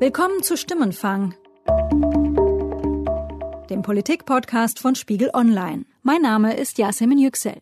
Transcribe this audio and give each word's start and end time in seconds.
Willkommen 0.00 0.44
zu 0.44 0.56
Stimmenfang, 0.56 1.34
dem 3.68 3.82
Politik-Podcast 3.82 4.78
von 4.78 4.94
Spiegel 4.94 5.30
Online. 5.34 5.86
Mein 6.04 6.22
Name 6.22 6.54
ist 6.54 6.78
Yasemin 6.78 7.18
Yüksel. 7.18 7.54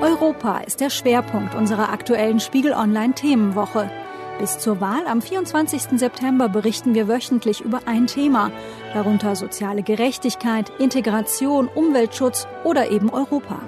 Europa 0.00 0.58
ist 0.58 0.80
der 0.80 0.90
Schwerpunkt 0.90 1.56
unserer 1.56 1.88
aktuellen 1.88 2.38
Spiegel 2.38 2.74
Online 2.74 3.14
Themenwoche. 3.14 3.90
Bis 4.38 4.60
zur 4.60 4.80
Wahl 4.80 5.08
am 5.08 5.20
24. 5.20 5.98
September 5.98 6.48
berichten 6.48 6.94
wir 6.94 7.08
wöchentlich 7.08 7.60
über 7.60 7.80
ein 7.86 8.06
Thema, 8.06 8.52
darunter 8.92 9.34
soziale 9.34 9.82
Gerechtigkeit, 9.82 10.70
Integration, 10.78 11.66
Umweltschutz 11.66 12.46
oder 12.62 12.92
eben 12.92 13.10
Europa. 13.10 13.60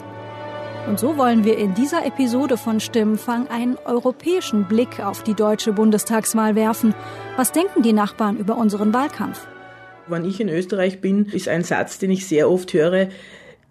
Und 0.86 1.00
so 1.00 1.16
wollen 1.16 1.44
wir 1.44 1.58
in 1.58 1.74
dieser 1.74 2.06
Episode 2.06 2.56
von 2.56 2.78
Stimmenfang 2.78 3.48
einen 3.48 3.76
europäischen 3.84 4.68
Blick 4.68 5.00
auf 5.00 5.24
die 5.24 5.34
deutsche 5.34 5.72
Bundestagswahl 5.72 6.54
werfen. 6.54 6.94
Was 7.36 7.50
denken 7.50 7.82
die 7.82 7.92
Nachbarn 7.92 8.36
über 8.36 8.56
unseren 8.56 8.94
Wahlkampf? 8.94 9.48
Wenn 10.06 10.24
ich 10.24 10.40
in 10.40 10.48
Österreich 10.48 11.00
bin, 11.00 11.26
ist 11.26 11.48
ein 11.48 11.64
Satz, 11.64 11.98
den 11.98 12.12
ich 12.12 12.28
sehr 12.28 12.48
oft 12.48 12.72
höre, 12.72 13.08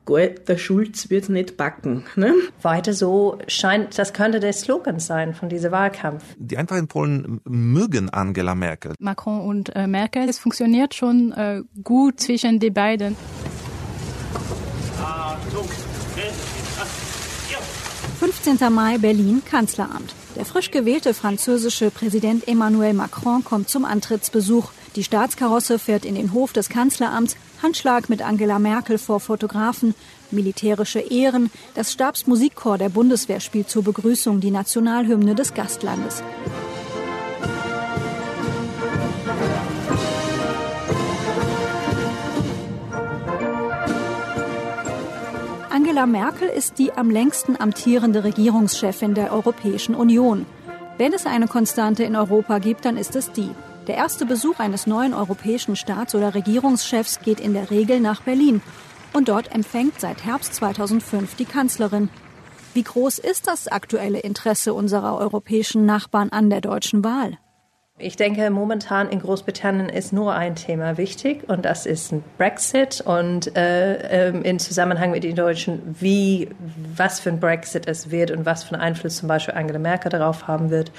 der 0.08 0.58
Schulz 0.58 1.10
wird 1.10 1.30
nicht 1.30 1.58
backen. 1.58 2.04
Ne? 2.16 2.34
Weiter 2.62 2.94
so 2.94 3.40
scheint, 3.48 3.98
das 3.98 4.14
könnte 4.14 4.42
der 4.42 4.54
Slogan 4.54 5.00
sein 5.00 5.34
von 5.34 5.50
diesem 5.50 5.72
Wahlkampf. 5.72 6.24
Die 6.38 6.58
einfachen 6.58 6.88
Polen 6.88 7.40
mögen 7.46 8.10
Angela 8.10 8.56
Merkel. 8.56 8.94
Macron 9.00 9.42
und 9.42 9.76
äh, 9.76 9.88
Merkel, 9.88 10.28
es 10.30 10.38
funktioniert 10.38 10.94
schon 10.94 11.32
äh, 11.32 11.62
gut 11.84 12.20
zwischen 12.20 12.60
den 12.60 12.74
beiden. 12.74 13.16
15. 18.26 18.74
Mai 18.74 18.98
Berlin 18.98 19.44
Kanzleramt. 19.46 20.16
Der 20.36 20.46
frisch 20.46 20.72
gewählte 20.72 21.14
französische 21.14 21.92
Präsident 21.92 22.48
Emmanuel 22.48 22.96
Macron 22.96 23.44
kommt 23.44 23.70
zum 23.70 23.86
Antrittsbesuch. 23.86 24.72
Die 24.96 25.04
Staatskarosse 25.04 25.78
fährt 25.78 26.06
in 26.06 26.16
den 26.16 26.34
Hof 26.34 26.52
des 26.52 26.70
Kanzleramts, 26.70 27.36
Handschlag 27.62 28.10
mit 28.10 28.24
Angela 28.24 28.58
Merkel 28.58 28.98
vor 28.98 29.20
Fotografen, 29.20 29.94
militärische 30.32 31.02
Ehren, 31.02 31.52
das 31.76 31.92
Stabsmusikchor 31.92 32.80
der 32.80 32.90
Bundeswehr 32.90 33.42
spielt 33.42 33.70
zur 33.70 33.84
Begrüßung 33.84 34.40
die 34.40 34.50
Nationalhymne 34.50 35.36
des 35.36 35.54
Gastlandes. 35.54 36.24
Angela 45.96 46.08
Merkel 46.08 46.50
ist 46.50 46.78
die 46.78 46.92
am 46.92 47.10
längsten 47.10 47.56
amtierende 47.58 48.26
Regierungschefin 48.26 49.14
der 49.14 49.32
Europäischen 49.32 49.96
Union. 49.96 50.46
Wenn 50.98 51.14
es 51.14 51.26
eine 51.26 51.48
Konstante 51.48 52.04
in 52.04 52.18
Europa 52.18 52.58
gibt, 52.58 52.84
dann 52.84 52.98
ist 52.98 53.16
es 53.16 53.32
die. 53.32 53.50
Der 53.88 53.96
erste 53.96 54.26
Besuch 54.26 54.60
eines 54.60 54.88
neuen 54.88 55.14
europäischen 55.14 55.78
Staats- 55.78 56.14
oder 56.14 56.36
Regierungschefs 56.36 57.22
geht 57.22 57.40
in 57.40 57.54
der 57.54 57.72
Regel 57.72 58.02
nach 58.02 58.24
Berlin. 58.24 58.62
Und 59.14 59.30
dort 59.30 59.56
empfängt 59.56 60.02
seit 60.02 60.26
Herbst 60.26 60.56
2005 60.56 61.36
die 61.36 61.46
Kanzlerin. 61.46 62.10
Wie 62.74 62.84
groß 62.84 63.18
ist 63.20 63.48
das 63.48 63.70
aktuelle 63.70 64.20
Interesse 64.20 64.74
unserer 64.74 65.18
europäischen 65.18 65.86
Nachbarn 65.86 66.28
an 66.28 66.50
der 66.50 66.60
deutschen 66.60 67.06
Wahl? 67.06 67.38
Ich 67.98 68.18
denke, 68.18 68.50
momentan 68.50 69.08
in 69.08 69.22
Großbritannien 69.22 69.88
ist 69.88 70.12
nur 70.12 70.34
ein 70.34 70.56
Thema 70.56 70.98
wichtig 70.98 71.48
und 71.48 71.64
das 71.64 71.86
ist 71.86 72.14
Brexit 72.38 73.00
und 73.00 73.56
äh, 73.56 74.28
ähm, 74.28 74.44
in 74.44 74.60
Zusammenhang 74.60 75.12
mit 75.12 75.24
den 75.24 75.38
Deutschen, 75.38 75.96
wie, 75.98 76.50
was 76.94 77.22
für 77.22 77.30
ein 77.30 77.40
Brexit 77.40 77.88
es 77.88 78.12
wird 78.12 78.32
und 78.32 78.46
was 78.46 78.66
für 78.66 78.74
einen 78.74 78.82
Einfluss 78.82 79.16
zum 79.16 79.30
Beispiel 79.30 79.54
Angela 79.54 79.80
Merkel 79.80 80.12
darauf 80.12 80.46
haben 80.46 80.72
wird. 80.72 80.92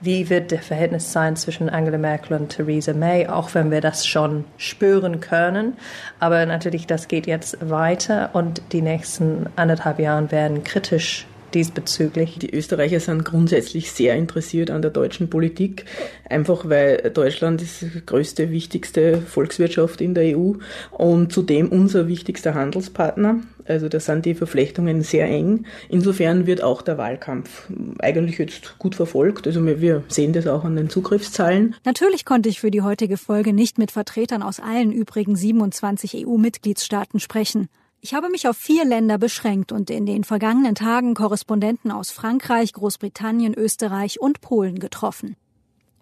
Wie 0.00 0.28
wird 0.28 0.50
der 0.50 0.60
Verhältnis 0.60 1.12
sein 1.12 1.36
zwischen 1.36 1.68
Angela 1.68 1.98
Merkel 1.98 2.36
und 2.36 2.48
Theresa 2.48 2.94
May, 2.94 3.28
auch 3.28 3.54
wenn 3.54 3.70
wir 3.70 3.80
das 3.80 4.04
schon 4.04 4.44
spüren 4.56 5.20
können. 5.20 5.76
Aber 6.18 6.46
natürlich, 6.46 6.88
das 6.88 7.06
geht 7.06 7.28
jetzt 7.28 7.70
weiter 7.70 8.30
und 8.32 8.60
die 8.72 8.82
nächsten 8.82 9.46
anderthalb 9.54 10.00
Jahre 10.00 10.32
werden 10.32 10.64
kritisch 10.64 11.28
diesbezüglich? 11.54 12.38
Die 12.38 12.54
Österreicher 12.54 13.00
sind 13.00 13.24
grundsätzlich 13.24 13.92
sehr 13.92 14.16
interessiert 14.16 14.70
an 14.70 14.82
der 14.82 14.90
deutschen 14.90 15.30
Politik, 15.30 15.84
einfach 16.28 16.68
weil 16.68 17.10
Deutschland 17.14 17.62
ist 17.62 17.82
die 17.82 18.04
größte, 18.04 18.50
wichtigste 18.50 19.20
Volkswirtschaft 19.20 20.00
in 20.00 20.14
der 20.14 20.36
EU 20.36 20.54
und 20.90 21.32
zudem 21.32 21.68
unser 21.68 22.08
wichtigster 22.08 22.54
Handelspartner. 22.54 23.40
Also 23.66 23.88
da 23.88 24.00
sind 24.00 24.26
die 24.26 24.34
Verflechtungen 24.34 25.02
sehr 25.02 25.26
eng. 25.26 25.64
Insofern 25.88 26.46
wird 26.46 26.62
auch 26.62 26.82
der 26.82 26.98
Wahlkampf 26.98 27.68
eigentlich 28.00 28.38
jetzt 28.38 28.78
gut 28.78 28.94
verfolgt. 28.94 29.46
Also 29.46 29.64
wir 29.64 30.02
sehen 30.08 30.32
das 30.32 30.46
auch 30.46 30.64
an 30.64 30.76
den 30.76 30.90
Zugriffszahlen. 30.90 31.76
Natürlich 31.84 32.24
konnte 32.24 32.48
ich 32.48 32.60
für 32.60 32.70
die 32.70 32.82
heutige 32.82 33.16
Folge 33.16 33.52
nicht 33.52 33.78
mit 33.78 33.90
Vertretern 33.90 34.42
aus 34.42 34.60
allen 34.60 34.92
übrigen 34.92 35.36
27 35.36 36.26
EU-Mitgliedstaaten 36.26 37.20
sprechen. 37.20 37.68
Ich 38.02 38.14
habe 38.14 38.30
mich 38.30 38.48
auf 38.48 38.56
vier 38.56 38.86
Länder 38.86 39.18
beschränkt 39.18 39.72
und 39.72 39.90
in 39.90 40.06
den 40.06 40.24
vergangenen 40.24 40.74
Tagen 40.74 41.12
Korrespondenten 41.12 41.90
aus 41.90 42.10
Frankreich, 42.10 42.72
Großbritannien, 42.72 43.52
Österreich 43.52 44.20
und 44.20 44.40
Polen 44.40 44.78
getroffen. 44.78 45.36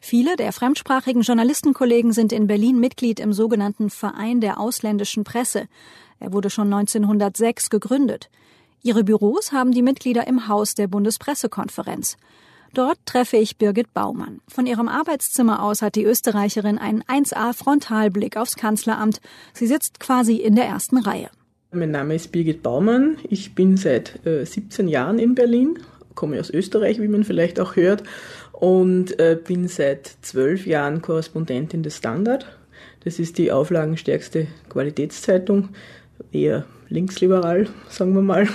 Viele 0.00 0.36
der 0.36 0.52
fremdsprachigen 0.52 1.22
Journalistenkollegen 1.22 2.12
sind 2.12 2.32
in 2.32 2.46
Berlin 2.46 2.78
Mitglied 2.78 3.18
im 3.18 3.32
sogenannten 3.32 3.90
Verein 3.90 4.40
der 4.40 4.60
ausländischen 4.60 5.24
Presse. 5.24 5.66
Er 6.20 6.32
wurde 6.32 6.50
schon 6.50 6.72
1906 6.72 7.68
gegründet. 7.68 8.30
Ihre 8.80 9.02
Büros 9.02 9.50
haben 9.50 9.72
die 9.72 9.82
Mitglieder 9.82 10.24
im 10.28 10.46
Haus 10.46 10.76
der 10.76 10.86
Bundespressekonferenz. 10.86 12.16
Dort 12.74 12.98
treffe 13.06 13.38
ich 13.38 13.56
Birgit 13.56 13.92
Baumann. 13.92 14.40
Von 14.46 14.66
ihrem 14.66 14.86
Arbeitszimmer 14.86 15.64
aus 15.64 15.82
hat 15.82 15.96
die 15.96 16.04
Österreicherin 16.04 16.78
einen 16.78 17.02
1A 17.02 17.54
Frontalblick 17.54 18.36
aufs 18.36 18.54
Kanzleramt. 18.54 19.20
Sie 19.52 19.66
sitzt 19.66 19.98
quasi 19.98 20.36
in 20.36 20.54
der 20.54 20.66
ersten 20.66 20.98
Reihe. 20.98 21.30
Mein 21.70 21.90
Name 21.90 22.14
ist 22.14 22.32
Birgit 22.32 22.62
Baumann. 22.62 23.18
Ich 23.28 23.54
bin 23.54 23.76
seit 23.76 24.24
äh, 24.24 24.46
17 24.46 24.88
Jahren 24.88 25.18
in 25.18 25.34
Berlin, 25.34 25.78
komme 26.14 26.40
aus 26.40 26.48
Österreich, 26.48 26.98
wie 26.98 27.08
man 27.08 27.24
vielleicht 27.24 27.60
auch 27.60 27.76
hört, 27.76 28.04
und 28.52 29.20
äh, 29.20 29.36
bin 29.36 29.68
seit 29.68 30.16
zwölf 30.22 30.66
Jahren 30.66 31.02
Korrespondentin 31.02 31.82
des 31.82 31.98
Standard. 31.98 32.46
Das 33.04 33.18
ist 33.18 33.36
die 33.36 33.52
auflagenstärkste 33.52 34.46
Qualitätszeitung, 34.70 35.68
eher 36.32 36.64
linksliberal, 36.88 37.68
sagen 37.90 38.14
wir 38.14 38.22
mal. 38.22 38.48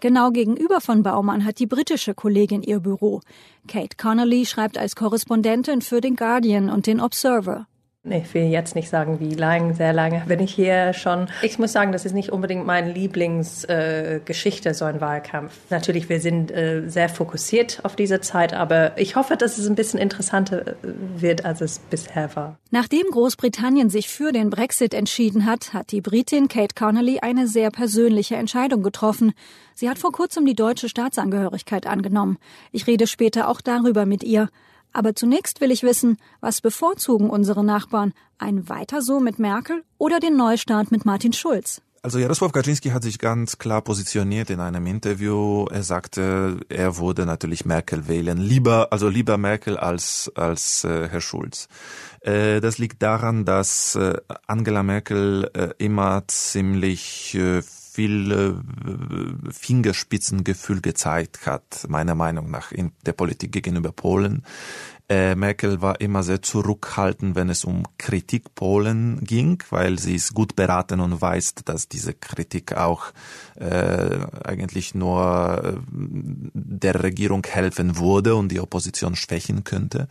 Genau 0.00 0.30
gegenüber 0.30 0.82
von 0.82 1.02
Baumann 1.02 1.46
hat 1.46 1.60
die 1.60 1.66
britische 1.66 2.12
Kollegin 2.12 2.62
ihr 2.62 2.80
Büro. 2.80 3.22
Kate 3.68 3.96
Connolly 3.96 4.44
schreibt 4.44 4.76
als 4.76 4.96
Korrespondentin 4.96 5.80
für 5.80 6.02
den 6.02 6.14
Guardian 6.14 6.68
und 6.68 6.86
den 6.86 7.00
Observer. 7.00 7.66
Ich 8.08 8.32
will 8.32 8.44
jetzt 8.44 8.74
nicht 8.74 8.88
sagen, 8.88 9.20
wie 9.20 9.34
lang, 9.34 9.74
sehr 9.74 9.92
lange 9.92 10.22
bin 10.26 10.40
ich 10.40 10.54
hier 10.54 10.94
schon. 10.94 11.28
Ich 11.42 11.58
muss 11.58 11.72
sagen, 11.72 11.92
das 11.92 12.06
ist 12.06 12.14
nicht 12.14 12.30
unbedingt 12.30 12.64
meine 12.64 12.90
Lieblingsgeschichte, 12.90 14.70
äh, 14.70 14.74
so 14.74 14.86
ein 14.86 15.02
Wahlkampf. 15.02 15.52
Natürlich, 15.68 16.08
wir 16.08 16.18
sind 16.18 16.50
äh, 16.50 16.88
sehr 16.88 17.10
fokussiert 17.10 17.80
auf 17.82 17.96
diese 17.96 18.22
Zeit, 18.22 18.54
aber 18.54 18.96
ich 18.98 19.16
hoffe, 19.16 19.36
dass 19.36 19.58
es 19.58 19.68
ein 19.68 19.74
bisschen 19.74 20.00
interessanter 20.00 20.66
äh, 20.66 20.74
wird, 21.16 21.44
als 21.44 21.60
es 21.60 21.78
bisher 21.78 22.34
war. 22.34 22.56
Nachdem 22.70 23.02
Großbritannien 23.10 23.90
sich 23.90 24.08
für 24.08 24.32
den 24.32 24.48
Brexit 24.48 24.94
entschieden 24.94 25.44
hat, 25.44 25.74
hat 25.74 25.92
die 25.92 26.00
Britin 26.00 26.48
Kate 26.48 26.74
Connolly 26.74 27.18
eine 27.20 27.46
sehr 27.48 27.70
persönliche 27.70 28.36
Entscheidung 28.36 28.82
getroffen. 28.82 29.34
Sie 29.74 29.90
hat 29.90 29.98
vor 29.98 30.12
kurzem 30.12 30.46
die 30.46 30.54
deutsche 30.54 30.88
Staatsangehörigkeit 30.88 31.86
angenommen. 31.86 32.38
Ich 32.72 32.86
rede 32.86 33.06
später 33.06 33.46
auch 33.46 33.60
darüber 33.60 34.06
mit 34.06 34.24
ihr. 34.24 34.48
Aber 34.92 35.14
zunächst 35.14 35.60
will 35.60 35.70
ich 35.70 35.82
wissen, 35.82 36.18
was 36.40 36.60
bevorzugen 36.60 37.30
unsere 37.30 37.64
Nachbarn? 37.64 38.12
Ein 38.38 38.68
Weiter 38.68 39.02
so 39.02 39.20
mit 39.20 39.38
Merkel 39.38 39.82
oder 39.98 40.20
den 40.20 40.36
Neustart 40.36 40.90
mit 40.90 41.04
Martin 41.04 41.32
Schulz? 41.32 41.82
Also 42.02 42.18
Jarosław 42.18 42.50
Kaczynski 42.50 42.90
hat 42.90 43.02
sich 43.02 43.18
ganz 43.18 43.58
klar 43.58 43.82
positioniert 43.82 44.48
in 44.48 44.58
einem 44.58 44.86
Interview. 44.86 45.66
Er 45.70 45.82
sagte, 45.82 46.58
er 46.70 46.96
würde 46.96 47.26
natürlich 47.26 47.66
Merkel 47.66 48.08
wählen, 48.08 48.38
lieber 48.38 48.88
also 48.90 49.08
lieber 49.08 49.36
Merkel 49.36 49.76
als 49.76 50.32
als 50.34 50.84
äh, 50.84 51.08
Herr 51.10 51.20
Schulz. 51.20 51.68
Äh, 52.22 52.62
das 52.62 52.78
liegt 52.78 53.02
daran, 53.02 53.44
dass 53.44 53.96
äh, 53.96 54.16
Angela 54.46 54.82
Merkel 54.82 55.50
äh, 55.52 55.74
immer 55.76 56.24
ziemlich 56.26 57.34
äh, 57.34 57.60
viel 57.92 58.32
äh, 58.32 59.52
Fingerspitzengefühl 59.52 60.80
gezeigt 60.80 61.46
hat, 61.46 61.86
meiner 61.88 62.14
Meinung 62.14 62.50
nach, 62.50 62.72
in 62.72 62.92
der 63.04 63.12
Politik 63.12 63.52
gegenüber 63.52 63.92
Polen. 63.92 64.44
Äh, 65.08 65.34
Merkel 65.34 65.82
war 65.82 66.00
immer 66.00 66.22
sehr 66.22 66.40
zurückhaltend, 66.40 67.34
wenn 67.34 67.50
es 67.50 67.64
um 67.64 67.82
Kritik 67.98 68.54
Polen 68.54 69.18
ging, 69.24 69.60
weil 69.70 69.98
sie 69.98 70.14
ist 70.14 70.34
gut 70.34 70.54
beraten 70.54 71.00
und 71.00 71.20
weiß, 71.20 71.56
dass 71.64 71.88
diese 71.88 72.14
Kritik 72.14 72.76
auch 72.76 73.12
äh, 73.56 74.18
eigentlich 74.44 74.94
nur 74.94 75.62
äh, 75.64 75.72
der 75.90 77.02
Regierung 77.02 77.44
helfen 77.44 77.98
würde 77.98 78.36
und 78.36 78.52
die 78.52 78.60
Opposition 78.60 79.16
schwächen 79.16 79.64
könnte. 79.64 80.06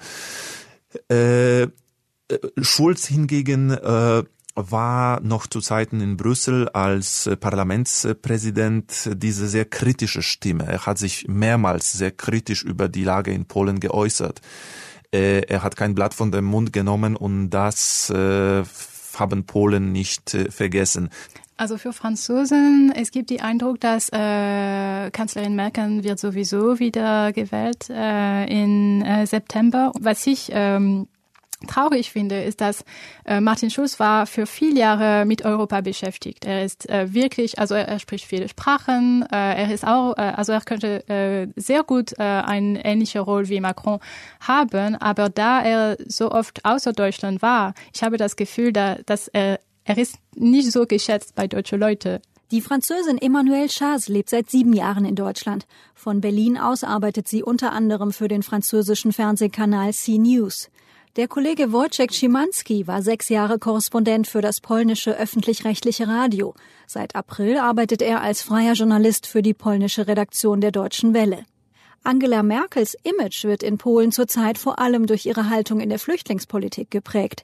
Äh, 1.07 1.67
Schulz 2.61 3.05
hingegen 3.05 3.71
äh, 3.71 4.23
war 4.71 5.21
noch 5.21 5.47
zu 5.47 5.61
Zeiten 5.61 6.01
in 6.01 6.17
Brüssel 6.17 6.69
als 6.69 7.29
Parlamentspräsident 7.39 9.09
diese 9.15 9.47
sehr 9.47 9.65
kritische 9.65 10.21
Stimme. 10.21 10.65
Er 10.65 10.85
hat 10.85 10.97
sich 10.97 11.27
mehrmals 11.27 11.94
sehr 11.94 12.11
kritisch 12.11 12.63
über 12.63 12.89
die 12.89 13.03
Lage 13.03 13.31
in 13.31 13.45
Polen 13.45 13.79
geäußert. 13.79 14.41
Äh, 15.11 15.41
er 15.47 15.63
hat 15.63 15.75
kein 15.75 15.95
Blatt 15.95 16.13
von 16.13 16.31
dem 16.31 16.45
Mund 16.45 16.71
genommen 16.73 17.15
und 17.15 17.50
das 17.50 18.09
äh, 18.09 18.63
haben 19.15 19.45
Polen 19.45 19.91
nicht 19.91 20.33
äh, 20.33 20.51
vergessen. 20.51 21.09
Also 21.57 21.77
für 21.77 21.91
Franzosen, 21.91 22.94
es 22.95 23.12
gibt 23.12 23.31
den 23.31 23.41
Eindruck, 23.41 23.81
dass 23.81 24.07
äh, 24.13 25.12
Kanzlerin 25.12 25.55
Merkel 25.55 26.05
wird 26.05 26.17
sowieso 26.17 26.79
wieder 26.79 27.33
gewählt 27.33 27.89
äh, 27.89 28.45
in 28.45 29.01
äh, 29.01 29.25
September. 29.27 29.91
Was 30.00 30.25
ich 30.25 30.51
ähm, 30.53 31.07
traurig 31.67 32.11
finde, 32.11 32.44
ist, 32.44 32.61
dass 32.61 32.85
äh, 33.25 33.41
Martin 33.41 33.69
Schulz 33.69 34.00
war 34.00 34.25
für 34.25 34.45
viele 34.45 34.79
Jahre 34.79 35.25
mit 35.25 35.44
Europa 35.44 35.81
beschäftigt. 35.81 36.45
Er 36.45 36.63
ist 36.63 36.89
äh, 36.89 37.13
wirklich, 37.13 37.59
also 37.59 37.75
er, 37.75 37.88
er 37.88 38.00
spricht 38.00 38.25
viele 38.25 38.47
Sprachen, 38.47 39.23
äh, 39.31 39.63
er 39.63 39.73
ist 39.73 39.85
auch, 39.85 40.17
äh, 40.17 40.21
also 40.21 40.53
er 40.53 40.61
könnte 40.61 41.07
äh, 41.09 41.47
sehr 41.56 41.83
gut 41.83 42.13
äh, 42.17 42.23
eine 42.23 42.83
ähnliche 42.85 43.19
Rolle 43.19 43.50
wie 43.50 43.59
Macron 43.59 44.00
haben, 44.39 44.95
aber 44.95 45.29
da 45.29 45.61
er 45.61 45.97
so 46.07 46.31
oft 46.31 46.63
außer 46.63 46.94
Deutschland 46.94 47.41
war, 47.41 47.73
ich 47.94 48.03
habe 48.03 48.17
das 48.17 48.35
Gefühl, 48.35 48.71
da, 48.71 48.95
dass 49.05 49.27
er, 49.27 49.59
er 49.83 49.97
ist 49.97 50.15
nicht 50.35 50.71
so 50.71 50.85
geschätzt 50.85 51.35
bei 51.35 51.47
deutschen 51.47 51.79
Leuten. 51.79 52.19
Die 52.51 52.62
Französin 52.62 53.19
Emmanuelle 53.19 53.69
Chaz 53.69 54.07
lebt 54.07 54.29
seit 54.29 54.50
sieben 54.50 54.73
Jahren 54.73 55.05
in 55.05 55.15
Deutschland. 55.15 55.67
Von 55.94 56.19
Berlin 56.19 56.57
aus 56.57 56.83
arbeitet 56.83 57.27
sie 57.27 57.44
unter 57.44 57.73
anderem 57.73 58.12
für 58.12 58.27
den 58.27 58.41
französischen 58.41 59.13
Fernsehkanal 59.13 59.94
C-News. 59.94 60.71
Der 61.15 61.27
Kollege 61.27 61.73
Wojciech 61.73 62.11
Schimanski 62.11 62.85
war 62.85 63.01
sechs 63.01 63.29
Jahre 63.29 63.57
Korrespondent 63.57 64.27
für 64.27 64.41
das 64.41 64.61
polnische 64.61 65.17
öffentlich-rechtliche 65.17 66.07
Radio. 66.07 66.53
Seit 66.85 67.15
April 67.15 67.57
arbeitet 67.57 68.03
er 68.03 68.21
als 68.21 68.44
freier 68.44 68.73
Journalist 68.73 69.25
für 69.25 69.41
die 69.41 69.56
polnische 69.56 70.07
Redaktion 70.07 70.61
der 70.61 70.71
Deutschen 70.71 71.15
Welle. 71.15 71.45
Angela 72.03 72.44
Merkels 72.44 72.95
Image 73.03 73.44
wird 73.44 73.63
in 73.63 73.79
Polen 73.79 74.11
zurzeit 74.11 74.59
vor 74.59 74.77
allem 74.77 75.07
durch 75.07 75.25
ihre 75.25 75.50
Haltung 75.50 75.79
in 75.79 75.89
der 75.89 75.97
Flüchtlingspolitik 75.97 76.91
geprägt. 76.91 77.44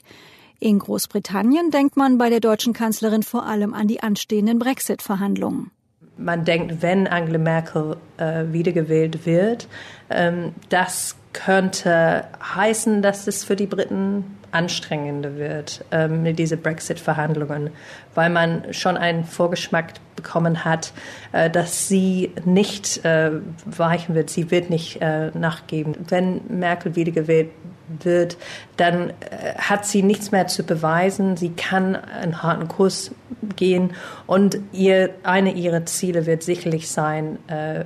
In 0.59 0.77
Großbritannien 0.77 1.71
denkt 1.71 1.97
man 1.97 2.19
bei 2.19 2.29
der 2.29 2.41
deutschen 2.41 2.73
Kanzlerin 2.73 3.23
vor 3.23 3.47
allem 3.47 3.73
an 3.73 3.87
die 3.87 4.01
anstehenden 4.01 4.59
Brexit-Verhandlungen 4.59 5.71
man 6.17 6.45
denkt, 6.45 6.81
wenn 6.81 7.07
Angela 7.07 7.37
Merkel 7.37 7.97
äh, 8.17 8.45
wiedergewählt 8.51 9.25
wird, 9.25 9.67
ähm, 10.09 10.53
das 10.69 11.15
könnte 11.35 12.23
heißen, 12.55 13.01
dass 13.01 13.27
es 13.27 13.43
für 13.43 13.55
die 13.55 13.67
Briten 13.67 14.37
anstrengender 14.51 15.35
wird, 15.35 15.83
ähm, 15.91 16.33
diese 16.33 16.55
Brexit-Verhandlungen, 16.55 17.71
weil 18.13 18.29
man 18.29 18.73
schon 18.73 18.95
einen 18.95 19.25
Vorgeschmack 19.25 19.93
bekommen 20.15 20.63
hat, 20.63 20.93
äh, 21.33 21.49
dass 21.49 21.89
sie 21.89 22.31
nicht 22.45 23.03
äh, 23.03 23.31
weichen 23.65 24.15
wird, 24.15 24.29
sie 24.29 24.49
wird 24.49 24.69
nicht 24.69 25.01
äh, 25.01 25.31
nachgeben. 25.37 25.95
Wenn 26.07 26.41
Merkel 26.47 26.95
wiedergewählt 26.95 27.49
wird, 28.01 28.37
dann 28.77 29.09
äh, 29.09 29.13
hat 29.57 29.85
sie 29.85 30.03
nichts 30.03 30.31
mehr 30.31 30.47
zu 30.47 30.63
beweisen. 30.63 31.35
Sie 31.35 31.49
kann 31.49 31.95
einen 31.95 32.41
harten 32.41 32.69
Kurs 32.69 33.11
gehen 33.57 33.91
und 34.25 34.57
ihr, 34.71 35.09
eine 35.23 35.51
ihrer 35.51 35.85
Ziele 35.85 36.25
wird 36.25 36.43
sicherlich 36.43 36.89
sein, 36.89 37.39
äh, 37.47 37.83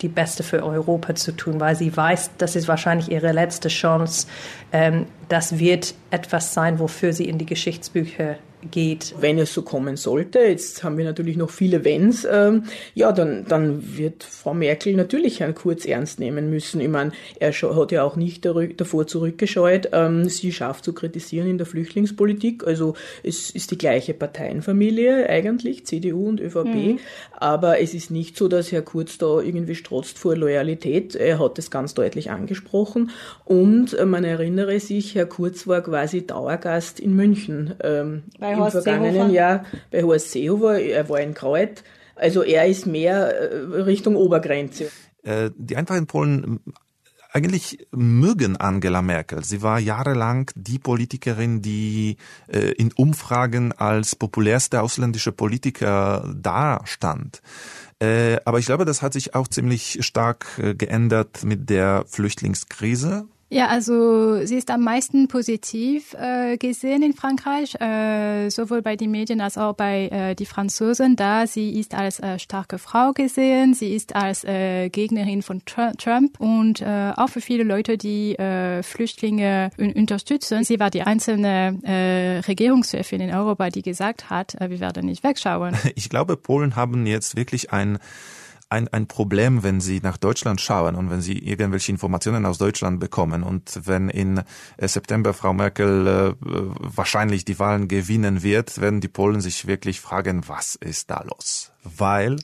die 0.00 0.08
Beste 0.08 0.42
für 0.42 0.64
Europa 0.64 1.14
zu 1.14 1.32
tun, 1.32 1.60
weil 1.60 1.76
sie 1.76 1.94
weiß, 1.94 2.32
das 2.38 2.56
ist 2.56 2.68
wahrscheinlich 2.68 3.10
ihre 3.10 3.32
letzte 3.32 3.68
Chance. 3.68 4.26
Ähm, 4.72 5.06
das 5.28 5.58
wird 5.58 5.94
etwas 6.10 6.54
sein, 6.54 6.78
wofür 6.78 7.12
sie 7.12 7.28
in 7.28 7.38
die 7.38 7.46
Geschichtsbücher 7.46 8.36
geht. 8.70 9.14
Wenn 9.18 9.38
es 9.38 9.52
so 9.52 9.62
kommen 9.62 9.96
sollte, 9.96 10.40
jetzt 10.40 10.84
haben 10.84 10.96
wir 10.98 11.04
natürlich 11.04 11.36
noch 11.36 11.50
viele 11.50 11.84
Wenns, 11.84 12.26
ähm, 12.30 12.64
ja, 12.94 13.12
dann, 13.12 13.44
dann 13.48 13.96
wird 13.96 14.24
Frau 14.24 14.54
Merkel 14.54 14.94
natürlich 14.94 15.40
Herrn 15.40 15.54
Kurz 15.54 15.84
ernst 15.84 16.20
nehmen 16.20 16.50
müssen. 16.50 16.80
Ich 16.80 16.88
meine, 16.88 17.12
er 17.40 17.52
hat 17.52 17.92
ja 17.92 18.02
auch 18.02 18.16
nicht 18.16 18.44
davor 18.44 19.06
zurückgescheut, 19.06 19.88
ähm, 19.92 20.28
sie 20.28 20.52
scharf 20.52 20.82
zu 20.82 20.92
kritisieren 20.92 21.48
in 21.48 21.58
der 21.58 21.66
Flüchtlingspolitik. 21.66 22.66
Also 22.66 22.94
es 23.22 23.50
ist 23.50 23.70
die 23.70 23.78
gleiche 23.78 24.14
Parteienfamilie 24.14 25.28
eigentlich, 25.28 25.86
CDU 25.86 26.28
und 26.28 26.40
ÖVP, 26.40 26.66
mhm. 26.66 26.98
aber 27.32 27.80
es 27.80 27.94
ist 27.94 28.10
nicht 28.10 28.36
so, 28.36 28.48
dass 28.48 28.72
Herr 28.72 28.82
Kurz 28.82 29.18
da 29.18 29.40
irgendwie 29.40 29.74
strotzt 29.74 30.18
vor 30.18 30.36
Loyalität. 30.36 31.14
Er 31.14 31.38
hat 31.38 31.58
es 31.58 31.70
ganz 31.70 31.94
deutlich 31.94 32.30
angesprochen 32.30 33.10
und 33.44 33.94
äh, 33.94 34.06
man 34.06 34.24
erinnere 34.24 34.78
sich, 34.80 35.14
Herr 35.14 35.26
Kurz 35.26 35.66
war 35.66 35.80
quasi 35.80 36.26
Dauergast 36.26 37.00
in 37.00 37.14
München. 37.14 37.74
Ähm, 37.82 38.22
bei 38.38 38.51
Horst 38.58 38.76
im 38.76 38.82
vergangenen 38.82 39.14
Seehofer. 39.14 39.32
Jahr 39.32 39.64
bei 39.90 40.02
Horst 40.02 40.30
Seehofer, 40.32 40.80
er 40.80 41.08
war 41.08 41.20
in 41.20 41.34
Kreuz. 41.34 41.82
Also 42.14 42.42
er 42.42 42.66
ist 42.66 42.86
mehr 42.86 43.34
äh, 43.34 43.56
Richtung 43.82 44.16
Obergrenze. 44.16 44.90
Äh, 45.22 45.50
die 45.56 45.76
einfachen 45.76 46.06
Polen 46.06 46.60
eigentlich 47.32 47.86
mögen 47.90 48.58
Angela 48.58 49.00
Merkel. 49.00 49.42
Sie 49.42 49.62
war 49.62 49.78
jahrelang 49.78 50.50
die 50.54 50.78
Politikerin, 50.78 51.62
die 51.62 52.18
äh, 52.46 52.72
in 52.72 52.92
Umfragen 52.92 53.72
als 53.72 54.14
populärste 54.16 54.82
ausländische 54.82 55.32
Politiker 55.32 56.32
dastand. 56.36 57.40
aber 58.44 58.58
ich 58.58 58.66
glaube, 58.66 58.84
das 58.84 59.00
hat 59.00 59.12
sich 59.12 59.36
auch 59.36 59.46
ziemlich 59.46 60.04
stark 60.04 60.46
geändert 60.76 61.44
mit 61.44 61.70
der 61.70 62.04
Flüchtlingskrise. 62.08 63.28
Ja, 63.52 63.66
also 63.66 64.46
sie 64.46 64.56
ist 64.56 64.70
am 64.70 64.80
meisten 64.80 65.28
positiv 65.28 66.14
äh, 66.14 66.56
gesehen 66.56 67.02
in 67.02 67.12
Frankreich, 67.12 67.74
äh, 67.82 68.48
sowohl 68.48 68.80
bei 68.80 68.96
den 68.96 69.10
Medien 69.10 69.42
als 69.42 69.58
auch 69.58 69.74
bei 69.74 70.08
äh, 70.08 70.34
die 70.34 70.46
Franzosen, 70.46 71.16
da 71.16 71.46
sie 71.46 71.78
ist 71.78 71.94
als 71.94 72.18
äh, 72.18 72.38
starke 72.38 72.78
Frau 72.78 73.12
gesehen, 73.12 73.74
sie 73.74 73.94
ist 73.94 74.16
als 74.16 74.42
äh, 74.44 74.88
Gegnerin 74.88 75.42
von 75.42 75.60
Trump 75.66 76.40
und 76.40 76.80
äh, 76.80 77.12
auch 77.14 77.28
für 77.28 77.42
viele 77.42 77.64
Leute, 77.64 77.98
die 77.98 78.36
äh, 78.36 78.82
Flüchtlinge 78.82 79.68
unterstützen. 79.76 80.64
Sie 80.64 80.80
war 80.80 80.88
die 80.88 81.02
einzelne 81.02 81.78
äh, 81.82 82.38
Regierungschefin 82.48 83.20
in 83.20 83.34
Europa, 83.34 83.68
die 83.68 83.82
gesagt 83.82 84.30
hat, 84.30 84.58
äh, 84.62 84.70
wir 84.70 84.80
werden 84.80 85.04
nicht 85.04 85.22
wegschauen. 85.24 85.76
Ich 85.94 86.08
glaube, 86.08 86.38
Polen 86.38 86.74
haben 86.74 87.06
jetzt 87.06 87.36
wirklich 87.36 87.70
ein 87.70 87.98
ein, 88.72 88.88
ein 88.88 89.06
Problem, 89.06 89.62
wenn 89.62 89.80
Sie 89.80 90.00
nach 90.02 90.16
Deutschland 90.16 90.60
schauen 90.60 90.96
und 90.96 91.10
wenn 91.10 91.20
Sie 91.20 91.38
irgendwelche 91.38 91.92
Informationen 91.92 92.46
aus 92.46 92.58
Deutschland 92.58 92.98
bekommen 92.98 93.42
und 93.42 93.80
wenn 93.84 94.08
in 94.08 94.42
äh, 94.78 94.88
September 94.88 95.34
Frau 95.34 95.52
Merkel 95.52 96.06
äh, 96.06 96.34
wahrscheinlich 96.42 97.44
die 97.44 97.58
Wahlen 97.58 97.86
gewinnen 97.86 98.42
wird, 98.42 98.80
werden 98.80 99.00
die 99.00 99.08
Polen 99.08 99.40
sich 99.40 99.66
wirklich 99.66 100.00
fragen, 100.00 100.48
was 100.48 100.74
ist 100.74 101.10
da 101.10 101.22
los? 101.22 101.70
Weil 101.84 102.36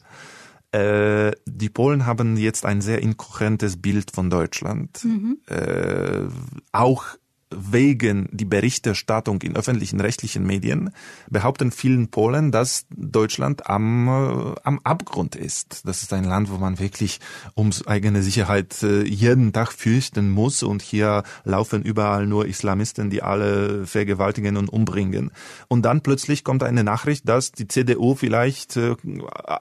äh, 0.72 1.32
die 1.46 1.70
Polen 1.70 2.04
haben 2.04 2.36
jetzt 2.36 2.66
ein 2.66 2.82
sehr 2.82 3.00
inkohärentes 3.00 3.80
Bild 3.80 4.10
von 4.10 4.28
Deutschland. 4.28 5.02
Mhm. 5.04 5.38
Äh, 5.46 6.28
auch 6.72 7.04
wegen 7.50 8.28
die 8.32 8.44
Berichterstattung 8.44 9.40
in 9.42 9.56
öffentlichen 9.56 10.00
rechtlichen 10.00 10.44
Medien 10.46 10.90
behaupten 11.30 11.70
vielen 11.70 12.08
Polen, 12.08 12.52
dass 12.52 12.86
Deutschland 12.90 13.68
am, 13.68 14.08
äh, 14.08 14.54
am 14.64 14.80
Abgrund 14.84 15.36
ist. 15.36 15.86
Das 15.86 16.02
ist 16.02 16.12
ein 16.12 16.24
Land, 16.24 16.50
wo 16.50 16.58
man 16.58 16.78
wirklich 16.78 17.20
ums 17.56 17.86
eigene 17.86 18.22
Sicherheit 18.22 18.82
äh, 18.82 19.02
jeden 19.02 19.52
Tag 19.52 19.72
fürchten 19.72 20.30
muss 20.30 20.62
und 20.62 20.82
hier 20.82 21.22
laufen 21.44 21.82
überall 21.82 22.26
nur 22.26 22.46
Islamisten, 22.46 23.10
die 23.10 23.22
alle 23.22 23.86
vergewaltigen 23.86 24.56
und 24.56 24.68
umbringen. 24.68 25.30
Und 25.68 25.82
dann 25.82 26.02
plötzlich 26.02 26.44
kommt 26.44 26.62
eine 26.62 26.84
Nachricht, 26.84 27.28
dass 27.28 27.52
die 27.52 27.68
CDU 27.68 28.14
vielleicht 28.14 28.76
äh, 28.76 28.96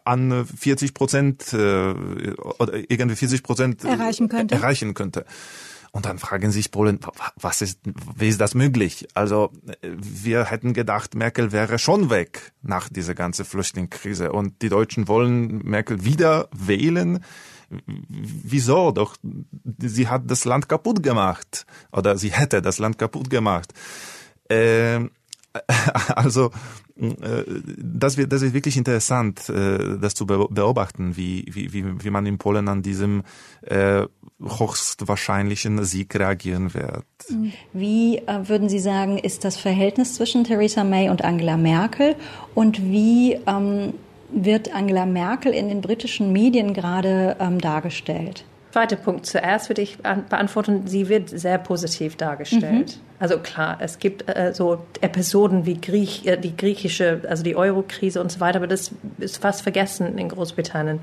an 0.04 0.46
40 0.46 0.94
Prozent 0.94 1.54
äh, 1.54 1.58
oder 1.58 2.74
irgendwie 2.90 3.16
40 3.16 3.44
Prozent 3.44 3.84
erreichen 3.84 4.28
könnte. 4.28 4.56
Erreichen 4.56 4.94
könnte. 4.94 5.26
Und 5.98 6.06
dann 6.06 6.20
fragen 6.20 6.52
sich 6.52 6.70
Polen, 6.70 7.00
was 7.38 7.64
ist, 7.64 7.80
wie 8.16 8.28
ist 8.28 8.40
das 8.40 8.54
möglich? 8.54 9.08
Also 9.16 9.52
wir 9.82 10.46
hätten 10.46 10.74
gedacht, 10.74 11.16
Merkel 11.16 11.52
wäre 11.52 11.80
schon 11.80 12.12
weg 12.12 12.54
nach 12.62 12.88
dieser 12.88 13.16
ganzen 13.16 13.46
Flüchtlingskrise 13.46 14.32
und 14.32 14.62
die 14.62 14.70
Deutschen 14.70 15.08
wollen 15.08 15.58
Merkel 15.64 16.06
wieder 16.06 16.50
wählen. 16.56 17.26
Wieso? 17.88 18.92
Doch 18.92 19.16
sie 19.80 20.08
hat 20.08 20.30
das 20.30 20.46
Land 20.46 20.70
kaputt 20.70 21.02
gemacht 21.02 21.66
oder 21.92 22.16
sie 22.16 22.32
hätte 22.32 22.62
das 22.62 22.78
Land 22.78 23.00
kaputt 23.00 23.32
gemacht. 23.32 23.74
Ähm, 24.52 25.10
also 26.16 26.52
äh, 27.00 27.44
das, 27.76 28.18
wird, 28.18 28.32
das 28.32 28.44
ist 28.44 28.54
wirklich 28.54 28.78
interessant, 28.78 29.50
äh, 29.50 29.98
das 29.98 30.14
zu 30.14 30.28
beobachten, 30.28 31.18
wie, 31.18 31.44
wie, 31.50 32.04
wie 32.04 32.10
man 32.12 32.28
in 32.28 32.38
Polen 32.38 32.68
an 32.68 32.84
diesem 32.84 33.24
äh, 34.40 34.60
höchstwahrscheinlichen 34.60 35.84
Sieg 35.86 36.16
reagieren 36.16 36.74
wird. 36.74 37.06
Wie 37.74 38.18
äh, 38.18 38.48
würden 38.48 38.70
Sie 38.70 38.80
sagen, 38.80 39.18
ist 39.18 39.44
das 39.44 39.58
Verhältnis 39.58 40.16
zwischen 40.16 40.44
Theresa 40.44 40.84
May 40.84 41.10
und 41.10 41.24
Angela 41.24 41.58
Merkel 41.58 42.16
und 42.56 42.82
wie 42.82 43.34
ähm, 43.48 43.94
wird 44.30 44.74
Angela 44.74 45.06
Merkel 45.06 45.54
in 45.54 45.70
den 45.70 45.82
britischen 45.82 46.32
Medien 46.32 46.74
gerade 46.74 47.38
ähm, 47.40 47.60
dargestellt? 47.60 48.46
Zweite 48.78 48.96
Punkt 48.96 49.26
zuerst 49.26 49.70
würde 49.70 49.82
ich 49.82 49.98
beantworten. 49.98 50.86
Sie 50.86 51.10
wird 51.10 51.30
sehr 51.30 51.58
positiv 51.58 52.16
dargestellt. 52.16 52.98
Mhm. 52.98 53.08
Also 53.20 53.40
klar, 53.40 53.78
es 53.80 53.98
gibt 53.98 54.30
äh, 54.30 54.54
so 54.54 54.86
Episoden 55.02 55.66
wie 55.66 55.82
Griech, 55.82 56.28
äh, 56.28 56.38
die 56.38 56.56
griechische, 56.56 57.22
also 57.28 57.42
die 57.42 57.56
Euro-Krise 57.56 58.22
und 58.22 58.32
so 58.32 58.40
weiter, 58.40 58.58
aber 58.58 58.68
das 58.68 58.92
ist 59.18 59.42
fast 59.42 59.64
vergessen 59.64 60.20
in 60.20 60.30
Großbritannien. 60.30 61.00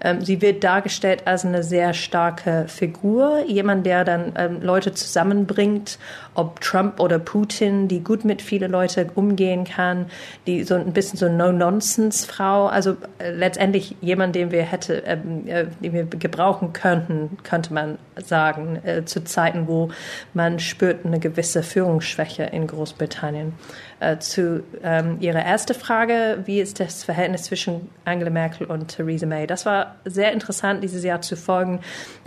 Ähm, 0.00 0.24
sie 0.24 0.40
wird 0.40 0.62
dargestellt 0.62 1.22
als 1.24 1.44
eine 1.44 1.64
sehr 1.64 1.92
starke 1.92 2.66
Figur, 2.68 3.44
jemand, 3.48 3.84
der 3.84 4.04
dann 4.04 4.34
ähm, 4.36 4.62
Leute 4.62 4.94
zusammenbringt, 4.94 5.98
ob 6.34 6.60
Trump 6.60 7.00
oder 7.00 7.18
Putin, 7.18 7.88
die 7.88 8.00
gut 8.00 8.24
mit 8.24 8.42
vielen 8.42 8.70
Leuten 8.70 9.10
umgehen 9.16 9.64
kann, 9.64 10.06
die 10.46 10.62
so 10.62 10.76
ein 10.76 10.92
bisschen 10.92 11.18
so 11.18 11.28
No-Nonsense-Frau, 11.28 12.66
also 12.66 12.96
äh, 13.18 13.32
letztendlich 13.32 13.96
jemand, 14.00 14.36
den 14.36 14.52
wir 14.52 14.62
hätte, 14.62 15.02
ähm, 15.04 15.48
äh, 15.48 15.64
den 15.82 15.92
wir 15.92 16.04
gebrauchen 16.04 16.72
könnten, 16.72 17.15
könnte 17.42 17.72
man 17.72 17.98
sagen, 18.22 18.80
äh, 18.84 19.04
zu 19.04 19.24
Zeiten, 19.24 19.66
wo 19.66 19.90
man 20.34 20.58
spürt 20.58 21.04
eine 21.04 21.18
gewisse 21.18 21.62
Führungsschwäche 21.62 22.44
in 22.44 22.66
Großbritannien. 22.66 23.54
Äh, 23.98 24.18
zu 24.18 24.62
ähm, 24.82 25.16
Ihrer 25.20 25.40
ersten 25.40 25.74
Frage, 25.74 26.42
wie 26.44 26.60
ist 26.60 26.80
das 26.80 27.02
Verhältnis 27.04 27.44
zwischen 27.44 27.88
Angela 28.04 28.30
Merkel 28.30 28.66
und 28.66 28.88
Theresa 28.88 29.26
May? 29.26 29.46
Das 29.46 29.64
war 29.64 29.96
sehr 30.04 30.32
interessant, 30.32 30.84
dieses 30.84 31.02
Jahr 31.02 31.22
zu 31.22 31.36
folgen. 31.36 31.80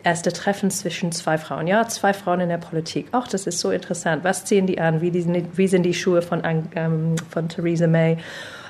Erste 0.03 0.33
Treffen 0.33 0.71
zwischen 0.71 1.11
zwei 1.11 1.37
Frauen. 1.37 1.67
Ja, 1.67 1.87
zwei 1.87 2.13
Frauen 2.13 2.39
in 2.39 2.49
der 2.49 2.57
Politik. 2.57 3.07
Ach, 3.11 3.27
das 3.27 3.45
ist 3.45 3.59
so 3.59 3.69
interessant. 3.71 4.23
Was 4.23 4.45
ziehen 4.45 4.65
die 4.65 4.79
an? 4.79 5.01
Wie, 5.01 5.11
die, 5.11 5.45
wie 5.53 5.67
sind 5.67 5.83
die 5.83 5.93
Schuhe 5.93 6.21
von, 6.21 6.41
ähm, 6.75 7.15
von 7.29 7.49
Theresa 7.49 7.87
May? 7.87 8.17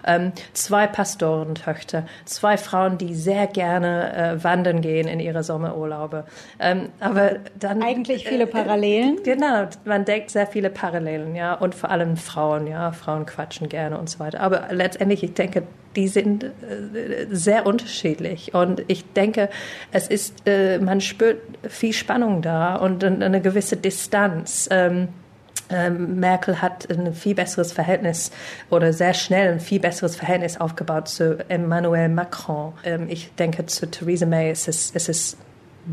Ähm, 0.06 0.32
zwei 0.54 0.88
Pastorentöchter, 0.88 2.06
zwei 2.26 2.58
Frauen, 2.58 2.98
die 2.98 3.16
sehr 3.16 3.48
gerne 3.48 4.14
äh, 4.16 4.44
wandern 4.44 4.82
gehen 4.82 5.08
in 5.08 5.20
ihre 5.20 5.44
Sommerurlaube. 5.44 6.26
Ähm, 6.60 6.90
aber 7.00 7.38
dann 7.58 7.82
eigentlich 7.84 8.28
viele 8.28 8.44
äh, 8.44 8.48
Parallelen. 8.48 9.20
Äh, 9.20 9.22
genau, 9.22 9.68
man 9.86 10.06
denkt 10.06 10.30
sehr 10.30 10.48
viele 10.48 10.70
Parallelen, 10.70 11.36
ja, 11.36 11.54
und 11.54 11.76
vor 11.76 11.92
allem 11.92 12.18
Frauen, 12.18 12.68
ja, 12.68 12.92
Frauen 12.92 13.26
quatschen 13.26 13.70
gerne 13.70 13.98
und 13.98 14.10
so 14.10 14.20
weiter. 14.20 14.42
Aber 14.42 14.68
letztendlich, 14.72 15.24
ich 15.24 15.34
denke, 15.34 15.64
die 15.96 16.08
sind 16.08 16.44
äh, 16.44 17.28
sehr 17.30 17.66
unterschiedlich. 17.66 18.54
Und 18.54 18.84
ich 18.88 19.06
denke, 19.14 19.50
es 19.92 20.08
ist, 20.08 20.48
äh, 20.48 20.80
man 20.80 21.02
spürt 21.02 21.42
viel 21.68 21.94
Spannung 21.94 22.42
da 22.42 22.76
und 22.76 23.04
eine 23.04 23.42
gewisse 23.42 23.78
Distanz. 23.78 24.70
Ähm, 24.72 25.10
ähm, 25.70 26.20
Merkel 26.20 26.62
hat 26.62 26.90
ein 26.90 27.14
viel 27.14 27.36
besseres 27.36 27.72
Verhältnis 27.72 28.32
oder 28.70 28.94
sehr 28.94 29.14
schnell 29.14 29.54
ein 29.54 29.60
viel 29.60 29.80
besseres 29.80 30.16
Verhältnis 30.16 30.60
aufgebaut 30.60 31.08
zu 31.08 31.44
Emmanuel 31.50 32.10
Macron. 32.10 32.74
Ähm, 32.84 33.08
ich 33.10 33.34
denke, 33.36 33.66
zu 33.66 33.90
Theresa 33.90 34.26
May 34.26 34.52
ist 34.52 34.68
es, 34.68 34.92
ist 34.92 35.10
es 35.10 35.38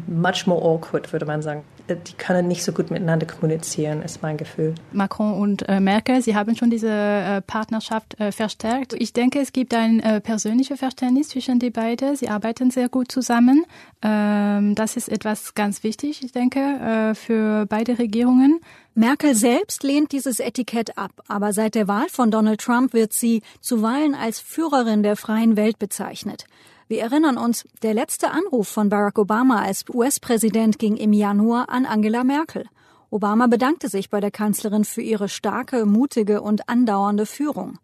much 0.06 0.47
more 0.47 0.62
awkward, 0.62 1.12
würde 1.12 1.26
man 1.26 1.42
sagen. 1.42 1.62
Die 1.88 2.14
können 2.14 2.49
nicht 2.49 2.64
so 2.64 2.73
gut 2.73 2.90
miteinander 2.90 3.26
kommunizieren, 3.26 4.02
ist 4.02 4.21
mein 4.21 4.37
Gefühl. 4.37 4.75
Macron 4.90 5.35
und 5.35 5.68
äh, 5.68 5.78
Merkel, 5.78 6.21
Sie 6.21 6.35
haben 6.35 6.56
schon 6.56 6.68
diese 6.68 6.90
äh, 6.90 7.40
Partnerschaft 7.42 8.18
äh, 8.18 8.33
verstärkt. 8.33 8.92
Ich 8.95 9.12
denke, 9.12 9.38
es 9.40 9.52
gibt 9.52 9.73
ein 9.73 10.00
äh, 10.00 10.21
persönliches 10.21 10.80
Verständnis 10.80 11.28
zwischen 11.28 11.61
die 11.61 11.71
beiden. 11.71 12.16
Sie 12.16 12.28
arbeiten 12.28 12.73
sehr 12.73 12.88
gut 12.88 13.12
zusammen. 13.12 13.64
Ähm, 14.02 14.75
das 14.75 14.97
ist 14.97 15.09
etwas 15.09 15.54
ganz 15.54 15.85
wichtig, 15.85 16.25
ich 16.25 16.33
denke, 16.33 16.59
äh, 16.59 17.14
für 17.14 17.66
beide 17.66 17.99
Regierungen. 18.00 18.61
Merkel 18.99 19.35
selbst 19.35 19.83
lehnt 19.83 20.12
dieses 20.12 20.41
Etikett 20.41 20.97
ab, 20.97 21.11
aber 21.29 21.53
seit 21.53 21.75
der 21.75 21.87
Wahl 21.87 22.09
von 22.09 22.31
Donald 22.31 22.62
Trump 22.62 22.95
wird 22.95 23.12
sie 23.12 23.43
zuweilen 23.61 24.15
als 24.15 24.41
Führerin 24.41 25.03
der 25.03 25.17
freien 25.17 25.55
Welt 25.55 25.79
bezeichnet. 25.79 26.47
Wir 26.88 27.03
erinnern 27.03 27.37
uns, 27.37 27.67
der 27.83 27.93
letzte 27.93 28.31
Anruf 28.31 28.69
von 28.69 28.88
Barack 28.88 29.19
Obama 29.19 29.61
als 29.61 29.85
US-Präsident 29.93 30.79
ging 30.79 30.97
im 30.97 31.12
Januar 31.12 31.69
an 31.69 31.85
Angela 31.85 32.25
Merkel. 32.25 32.65
Obama 33.11 33.49
bedankte 33.49 33.91
sich 33.91 34.09
bei 34.09 34.21
der 34.21 34.31
Kanzlerin 34.31 34.87
für 34.87 35.03
ihre 35.03 35.29
starke, 35.29 35.85
mutige 35.85 36.41
und 36.41 36.67
andauernde 36.71 37.26
Führung. 37.26 37.79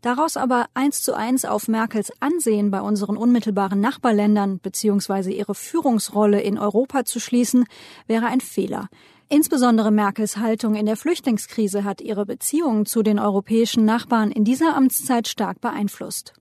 Daraus 0.00 0.38
aber 0.38 0.66
eins 0.72 1.02
zu 1.02 1.14
eins 1.14 1.44
auf 1.44 1.68
Merkels 1.68 2.10
Ansehen 2.20 2.70
bei 2.70 2.80
unseren 2.80 3.18
unmittelbaren 3.18 3.80
Nachbarländern 3.80 4.60
bzw. 4.60 5.30
ihre 5.30 5.54
Führungsrolle 5.54 6.40
in 6.40 6.58
Europa 6.58 7.04
zu 7.04 7.20
schließen, 7.20 7.66
wäre 8.06 8.26
ein 8.26 8.40
Fehler. 8.40 8.88
Insbesondere 9.28 9.90
Merkels 9.90 10.36
Haltung 10.36 10.74
in 10.74 10.86
der 10.86 10.96
Flüchtlingskrise 10.96 11.84
hat 11.84 12.00
ihre 12.00 12.26
Beziehungen 12.26 12.86
zu 12.86 13.02
den 13.02 13.18
europäischen 13.18 13.84
Nachbarn 13.84 14.30
in 14.30 14.44
dieser 14.44 14.76
Amtszeit 14.76 15.28
stark 15.28 15.60
beeinflusst. 15.60 16.34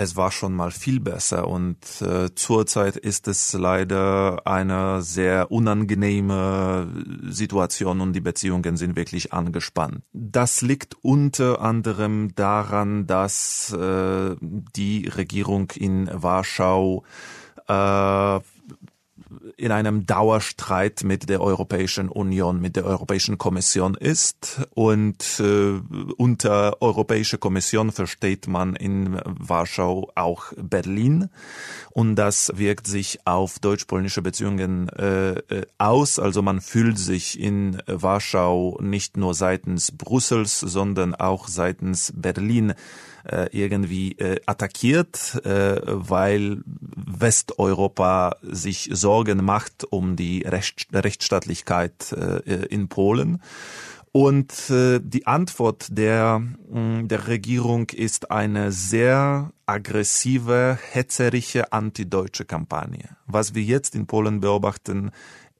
Es 0.00 0.14
war 0.14 0.30
schon 0.30 0.54
mal 0.54 0.70
viel 0.70 1.00
besser 1.00 1.48
und 1.48 1.78
äh, 2.02 2.32
zurzeit 2.32 2.96
ist 2.96 3.26
es 3.26 3.52
leider 3.52 4.46
eine 4.46 5.02
sehr 5.02 5.50
unangenehme 5.50 6.86
Situation 7.28 8.00
und 8.00 8.12
die 8.12 8.20
Beziehungen 8.20 8.76
sind 8.76 8.94
wirklich 8.94 9.32
angespannt. 9.32 10.02
Das 10.12 10.62
liegt 10.62 10.94
unter 11.02 11.60
anderem 11.60 12.32
daran, 12.36 13.08
dass 13.08 13.72
äh, 13.72 14.36
die 14.40 15.08
Regierung 15.08 15.72
in 15.74 16.08
Warschau 16.12 17.02
äh, 17.66 18.38
in 19.58 19.72
einem 19.72 20.06
Dauerstreit 20.06 21.02
mit 21.02 21.28
der 21.28 21.40
Europäischen 21.40 22.08
Union, 22.08 22.60
mit 22.60 22.76
der 22.76 22.84
Europäischen 22.84 23.38
Kommission 23.38 23.96
ist. 23.96 24.60
Und 24.74 25.40
äh, 25.40 25.80
unter 26.16 26.80
Europäische 26.80 27.38
Kommission 27.38 27.90
versteht 27.90 28.46
man 28.46 28.76
in 28.76 29.20
Warschau 29.24 30.12
auch 30.14 30.52
Berlin. 30.56 31.28
Und 31.90 32.14
das 32.14 32.52
wirkt 32.54 32.86
sich 32.86 33.18
auf 33.26 33.58
deutsch-polnische 33.58 34.22
Beziehungen 34.22 34.88
äh, 34.90 35.32
äh 35.32 35.66
aus. 35.76 36.20
Also 36.20 36.40
man 36.40 36.60
fühlt 36.60 36.98
sich 36.98 37.38
in 37.40 37.82
Warschau 37.86 38.78
nicht 38.80 39.16
nur 39.16 39.34
seitens 39.34 39.90
Brüssels, 39.90 40.60
sondern 40.60 41.16
auch 41.16 41.48
seitens 41.48 42.12
Berlin 42.14 42.74
äh, 43.28 43.48
irgendwie 43.52 44.12
äh, 44.12 44.40
attackiert, 44.46 45.40
äh, 45.44 45.80
weil 45.84 46.62
Westeuropa 46.64 48.36
sich 48.42 48.90
Sorgen 48.92 49.44
macht 49.44 49.84
um 49.84 50.16
die 50.16 50.42
Recht, 50.42 50.88
Rechtsstaatlichkeit 50.92 52.12
äh, 52.12 52.66
in 52.66 52.88
Polen. 52.88 53.40
Und 54.12 54.70
äh, 54.70 55.00
die 55.02 55.26
Antwort 55.26 55.86
der, 55.90 56.40
mh, 56.40 57.02
der 57.04 57.28
Regierung 57.28 57.88
ist 57.90 58.30
eine 58.30 58.72
sehr 58.72 59.52
aggressive, 59.66 60.78
hetzerische 60.92 61.72
antideutsche 61.72 62.44
Kampagne. 62.44 63.16
Was 63.26 63.54
wir 63.54 63.62
jetzt 63.62 63.94
in 63.94 64.06
Polen 64.06 64.40
beobachten, 64.40 65.10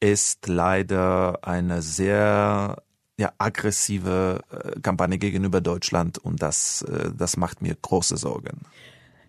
ist 0.01 0.47
leider 0.47 1.39
eine 1.43 1.83
sehr 1.83 2.83
ja, 3.19 3.33
aggressive 3.39 4.41
äh, 4.51 4.81
Kampagne 4.81 5.19
gegenüber 5.19 5.61
Deutschland 5.61 6.19
und 6.19 6.41
das, 6.41 6.83
äh, 6.83 7.11
das 7.17 7.37
macht 7.37 7.61
mir 7.61 7.77
große 7.81 8.17
Sorgen. 8.17 8.61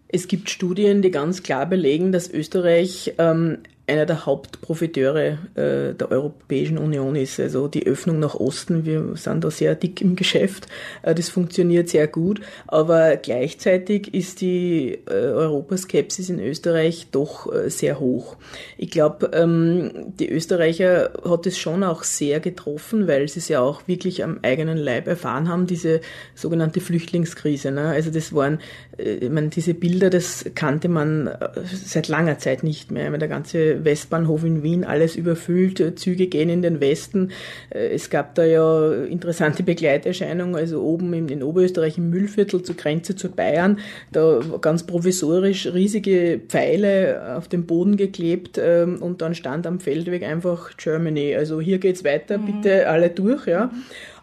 Es 0.08 0.28
gibt 0.28 0.50
Studien, 0.50 1.02
die 1.02 1.12
ganz 1.12 1.44
klar 1.44 1.66
belegen, 1.66 2.12
dass 2.12 2.30
Österreich 2.30 3.14
ähm, 3.18 3.60
einer 3.90 4.06
der 4.06 4.26
Hauptprofiteure 4.26 5.38
äh, 5.56 5.94
der 5.94 6.12
Europäischen 6.12 6.78
Union 6.78 7.16
ist. 7.16 7.40
Also 7.40 7.68
die 7.68 7.86
Öffnung 7.86 8.20
nach 8.20 8.36
Osten, 8.36 8.86
wir 8.86 9.16
sind 9.16 9.44
da 9.44 9.52
sehr 9.52 9.76
dick 9.76 10.02
im 10.02 10.16
Geschäft, 10.16 10.68
äh, 11.02 11.16
das 11.16 11.30
funktioniert 11.30 11.90
sehr 11.90 12.08
gut, 12.08 12.42
aber 12.68 13.18
gleichzeitig 13.18 14.14
ist 14.14 14.42
die 14.42 15.00
äh, 15.08 15.12
Europaskepsis 15.12 16.30
in 16.30 16.40
Österreich 16.40 17.08
doch 17.12 17.52
äh, 17.52 17.70
sehr 17.70 18.00
hoch. 18.00 18.38
Ich 18.78 18.92
glaube, 18.92 19.32
ähm, 19.34 20.14
die 20.20 20.30
Österreicher 20.30 21.12
hat 21.28 21.48
es 21.48 21.58
schon 21.58 21.84
auch 21.84 22.04
sehr 22.04 22.40
getroffen, 22.40 23.08
weil 23.08 23.28
sie 23.28 23.40
es 23.40 23.48
ja 23.48 23.62
auch 23.62 23.88
wirklich 23.88 24.24
am 24.24 24.40
eigenen 24.44 24.78
Leib 24.78 25.08
erfahren 25.08 25.50
haben, 25.50 25.68
diese 25.68 26.02
sogenannte 26.36 26.80
Flüchtlingskrise. 26.80 27.72
Ne? 27.72 27.88
Also 27.88 28.12
das 28.12 28.34
waren, 28.34 28.60
äh, 28.98 29.16
ich 29.16 29.30
meine, 29.30 29.50
diese 29.50 29.74
Bilder, 29.74 30.10
das 30.10 30.46
kannte 30.56 30.90
man 30.90 31.28
äh, 31.28 31.50
seit 31.66 32.08
langer 32.08 32.38
Zeit 32.38 32.64
nicht 32.64 32.92
mehr. 32.92 33.06
Ich 33.06 33.10
meine, 33.10 33.20
der 33.20 33.28
ganze 33.28 33.79
Westbahnhof 33.84 34.44
in 34.44 34.64
Wien, 34.64 34.84
alles 34.84 35.16
überfüllt, 35.16 36.00
Züge 36.00 36.28
gehen 36.28 36.50
in 36.50 36.62
den 36.62 36.80
Westen. 36.80 37.32
Äh, 37.70 37.90
es 37.90 38.10
gab 38.10 38.36
da 38.36 38.46
ja 38.46 38.94
interessante 39.04 39.64
Begleiterscheinungen, 39.64 40.56
also 40.56 40.82
oben 40.82 41.14
in, 41.14 41.44
Oberösterreich 41.44 41.98
im 41.98 42.10
Müllviertel 42.10 42.62
zur 42.64 42.76
Grenze 42.76 43.16
zu 43.16 43.30
Bayern, 43.30 43.80
da 44.12 44.40
ganz 44.62 44.84
provisorisch 44.84 45.68
riesige 45.68 46.40
Pfeile 46.48 47.36
auf 47.38 47.48
den 47.48 47.66
Boden 47.66 47.98
geklebt 47.98 48.60
ähm, 48.62 49.02
und 49.02 49.22
dann 49.22 49.36
stand 49.36 49.68
am 49.68 49.80
Feldweg 49.80 50.24
einfach 50.24 50.78
Germany. 50.78 51.36
Also 51.36 51.62
hier 51.62 51.80
geht's 51.80 52.04
weiter, 52.04 52.38
mhm. 52.38 52.46
bitte 52.62 52.88
alle 52.88 53.10
durch, 53.10 53.48
ja. 53.48 53.72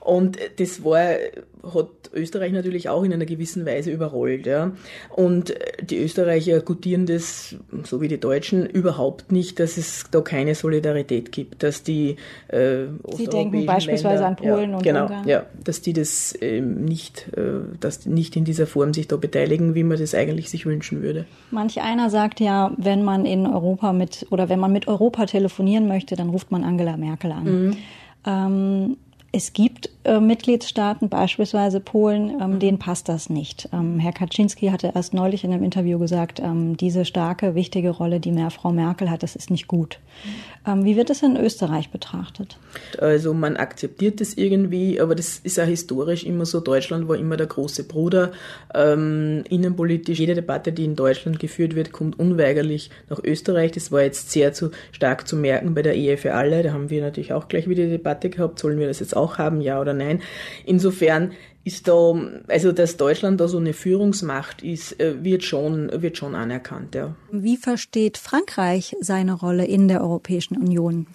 Und 0.07 0.39
das 0.61 0.85
war, 0.85 1.17
hat 1.75 1.89
Österreich 2.15 2.53
natürlich 2.53 2.89
auch 2.89 3.03
in 3.03 3.13
einer 3.13 3.27
gewissen 3.27 3.67
Weise 3.67 3.91
überrollt. 3.91 4.47
Ja. 4.47 4.71
Und 5.11 5.53
die 5.83 5.99
Österreicher 5.99 6.61
gutieren 6.61 7.07
das, 7.07 7.57
so 7.83 8.01
wie 8.01 8.07
die 8.07 8.21
Deutschen, 8.21 8.67
überhaupt 8.67 9.33
nicht, 9.33 9.59
dass 9.59 9.77
es 9.77 10.05
da 10.13 10.21
keine 10.21 10.55
Solidarität 10.55 11.33
gibt, 11.33 11.65
dass 11.65 11.83
die 11.83 12.17
äh, 12.47 12.85
Sie 13.17 13.27
denken 13.27 13.67
beispielsweise 13.67 14.23
Länder, 14.23 14.27
an 14.29 14.37
Polen 14.37 14.71
ja, 14.71 14.77
und 14.77 14.83
genau, 14.85 15.03
Ungarn. 15.07 15.29
Ja, 15.29 15.47
dass 15.65 15.83
die 15.83 15.93
das 15.93 16.39
ähm, 16.41 16.85
nicht, 16.85 17.27
äh, 17.37 17.63
dass 17.81 18.07
nicht 18.07 18.37
in 18.37 18.45
dieser 18.45 18.69
Form 18.69 18.95
sich 18.95 19.09
da 19.09 19.17
beteiligen, 19.17 19.75
wie 19.75 19.83
man 19.83 19.99
das 19.99 20.15
eigentlich 20.15 20.51
sich 20.51 20.67
wünschen 20.67 21.03
würde. 21.03 21.27
Manch 21.51 21.83
einer 21.83 22.11
sagt 22.11 22.39
ja, 22.39 22.71
wenn 22.77 23.03
man 23.03 23.27
in 23.27 23.45
Europa 23.45 23.93
mit 23.93 24.25
oder 24.31 24.49
wenn 24.49 24.61
man 24.61 24.73
mit 24.73 24.87
Europa 24.87 25.27
telefonieren 25.27 25.89
möchte, 25.89 26.15
dann 26.15 26.29
ruft 26.29 26.53
man 26.53 26.63
Angela 26.63 26.97
Merkel 26.97 27.33
an. 27.33 27.45
Mhm. 27.45 27.77
Ähm, 28.25 28.97
es 29.37 29.53
gibt 29.53 29.91
äh, 30.05 30.19
Mitgliedstaaten, 30.19 31.11
beispielsweise 31.11 31.79
Polen, 31.79 32.41
ähm, 32.41 32.53
mhm. 32.53 32.59
denen 32.59 32.79
passt 32.79 33.07
das 33.11 33.29
nicht. 33.29 33.69
Ähm, 33.71 33.99
Herr 33.99 34.13
Kaczynski 34.13 34.69
hatte 34.69 34.93
erst 34.95 35.13
neulich 35.13 35.45
in 35.45 35.53
einem 35.53 35.63
Interview 35.63 35.99
gesagt, 35.99 36.41
ähm, 36.41 36.79
diese 36.79 37.05
starke, 37.05 37.55
wichtige 37.55 37.91
Rolle, 37.91 38.19
die 38.19 38.33
mehr 38.33 38.51
Frau 38.51 38.73
Merkel 38.73 39.11
hat, 39.11 39.23
das 39.23 39.37
ist 39.37 39.51
nicht 39.51 39.67
gut. 39.67 39.99
Mhm. 40.65 40.85
wie 40.85 40.97
wird 40.97 41.11
das 41.11 41.23
in 41.23 41.37
Österreich 41.37 41.91
betrachtet? 41.91 42.57
Also 42.99 43.35
man 43.35 43.57
akzeptiert 43.57 44.21
das 44.23 44.35
irgendwie, 44.35 45.01
aber 45.01 45.15
das 45.15 45.39
ist 45.39 45.59
ja 45.59 45.65
historisch 45.65 46.25
immer 46.25 46.47
so. 46.47 46.61
Deutschland 46.61 47.07
war 47.09 47.17
immer 47.17 47.37
der 47.37 47.47
große 47.47 47.85
Bruder. 47.85 48.33
Ähm, 48.75 49.45
innenpolitisch, 49.51 50.19
jede 50.19 50.35
Debatte, 50.35 50.73
die 50.73 50.85
in 50.85 50.97
Deutschland 50.97 51.39
geführt 51.39 51.75
wird, 51.75 51.93
kommt 51.93 52.19
unweigerlich 52.19 52.91
nach 53.11 53.23
Österreich. 53.23 53.73
Das 53.73 53.93
war 53.93 54.03
jetzt 54.03 54.31
sehr 54.31 54.55
zu, 54.55 54.71
stark 54.93 55.29
zu 55.29 55.37
merken 55.37 55.75
bei 55.75 55.83
der 55.83 55.95
Ehe 55.95 56.17
für 56.17 56.33
alle. 56.33 56.63
Da 56.63 56.73
haben 56.73 56.89
wir 56.89 57.03
natürlich 57.03 57.35
auch 57.35 57.49
gleich 57.49 57.69
wieder 57.69 57.85
die 57.85 57.91
Debatte 57.91 58.31
gehabt, 58.31 58.59
sollen 58.59 58.79
wir 58.79 58.87
das 58.89 59.01
jetzt 59.01 59.15
auch 59.15 59.26
haben, 59.35 59.61
ja 59.61 59.81
oder 59.81 59.95
nein. 59.95 60.23
Insofern 60.65 61.33
ist 61.65 61.89
da, 61.89 62.15
also 62.47 62.71
dass 62.71 62.97
Deutschland 62.97 63.41
da 63.41 63.49
so 63.49 63.59
eine 63.59 63.73
Führungsmacht 63.73 64.63
ist, 64.63 65.01
äh, 65.01 65.25
wird 65.25 65.43
schon, 65.43 65.91
wird 66.01 66.17
schon 66.17 66.37
anerkannt, 66.37 66.95
ja. 66.95 67.17
Wie 67.33 67.57
versteht 67.57 68.19
Frankreich 68.19 68.95
seine 69.01 69.33
Rolle 69.33 69.65
in 69.65 69.89
der 69.89 70.01
Europäischen 70.01 70.57
Union? 70.57 71.09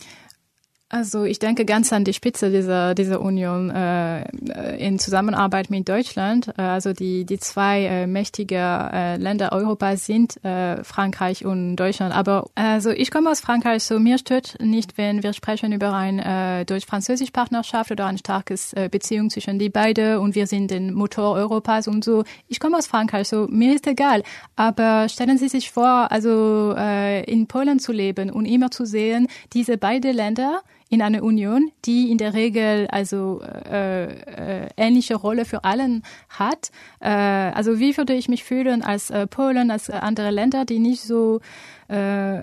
Also 0.94 1.24
ich 1.24 1.40
denke 1.40 1.64
ganz 1.64 1.94
an 1.94 2.04
die 2.04 2.12
Spitze 2.12 2.52
dieser, 2.52 2.94
dieser 2.96 3.22
Union 3.22 3.70
äh, 3.70 4.26
in 4.76 5.00
Zusammenarbeit 5.00 5.70
mit 5.70 5.88
Deutschland. 5.88 6.50
Äh, 6.58 6.64
also 6.64 6.92
die, 6.92 7.24
die 7.24 7.40
zwei 7.40 7.86
äh, 7.86 8.08
mächtige 8.08 8.58
äh, 8.58 9.16
Länder 9.16 9.54
Europas 9.54 10.06
sind 10.06 10.44
äh, 10.44 10.84
Frankreich 10.84 11.46
und 11.46 11.78
Deutschland. 11.78 12.14
Aber 12.14 12.50
also 12.56 12.90
ich 12.90 13.10
komme 13.10 13.30
aus 13.30 13.40
Frankreich, 13.40 13.86
so 13.86 14.00
mir 14.00 14.18
stört 14.18 14.58
nicht, 14.60 14.98
wenn 14.98 15.24
wir 15.24 15.32
sprechen 15.32 15.72
über 15.72 15.94
eine 15.94 16.60
äh, 16.60 16.66
deutsch-französische 16.66 17.32
Partnerschaft 17.32 17.90
oder 17.92 18.08
ein 18.08 18.18
starkes 18.18 18.74
äh, 18.74 18.90
Beziehung 18.92 19.30
zwischen 19.30 19.60
die 19.60 19.70
beiden 19.70 20.18
und 20.18 20.36
wir 20.36 20.46
sind 20.46 20.72
den 20.72 20.94
Motor 20.94 21.36
Europas 21.36 21.88
und 21.88 22.04
so. 22.04 22.26
Ich 22.50 22.60
komme 22.60 22.78
aus 22.78 22.88
Frankreich, 22.88 23.30
so 23.30 23.48
mir 23.50 23.76
ist 23.76 23.88
egal. 23.88 24.24
Aber 24.58 25.08
stellen 25.08 25.38
Sie 25.38 25.48
sich 25.48 25.72
vor, 25.72 26.12
also 26.12 26.76
äh, 26.78 27.24
in 27.32 27.48
Polen 27.48 27.80
zu 27.80 27.94
leben 27.94 28.30
und 28.30 28.44
immer 28.44 28.72
zu 28.72 28.86
sehen, 28.86 29.30
diese 29.54 29.78
beiden 29.78 30.14
Länder 30.14 30.62
in 30.92 31.02
einer 31.02 31.24
Union, 31.24 31.72
die 31.86 32.12
in 32.12 32.18
der 32.18 32.34
Regel 32.34 32.86
also 32.92 33.42
äh, 33.42 34.66
äh, 34.66 34.70
ähnliche 34.76 35.16
Rolle 35.16 35.46
für 35.46 35.64
allen 35.64 36.04
hat. 36.28 36.70
Äh, 37.00 37.10
also 37.10 37.80
wie 37.80 37.96
würde 37.96 38.14
ich 38.14 38.28
mich 38.28 38.44
fühlen 38.44 38.84
als 38.84 39.10
äh, 39.10 39.26
Polen, 39.26 39.72
als 39.72 39.88
äh, 39.88 39.94
andere 39.94 40.32
Länder, 40.32 40.66
die 40.66 40.80
nicht 40.80 41.02
so 41.02 41.40
äh, 41.88 42.42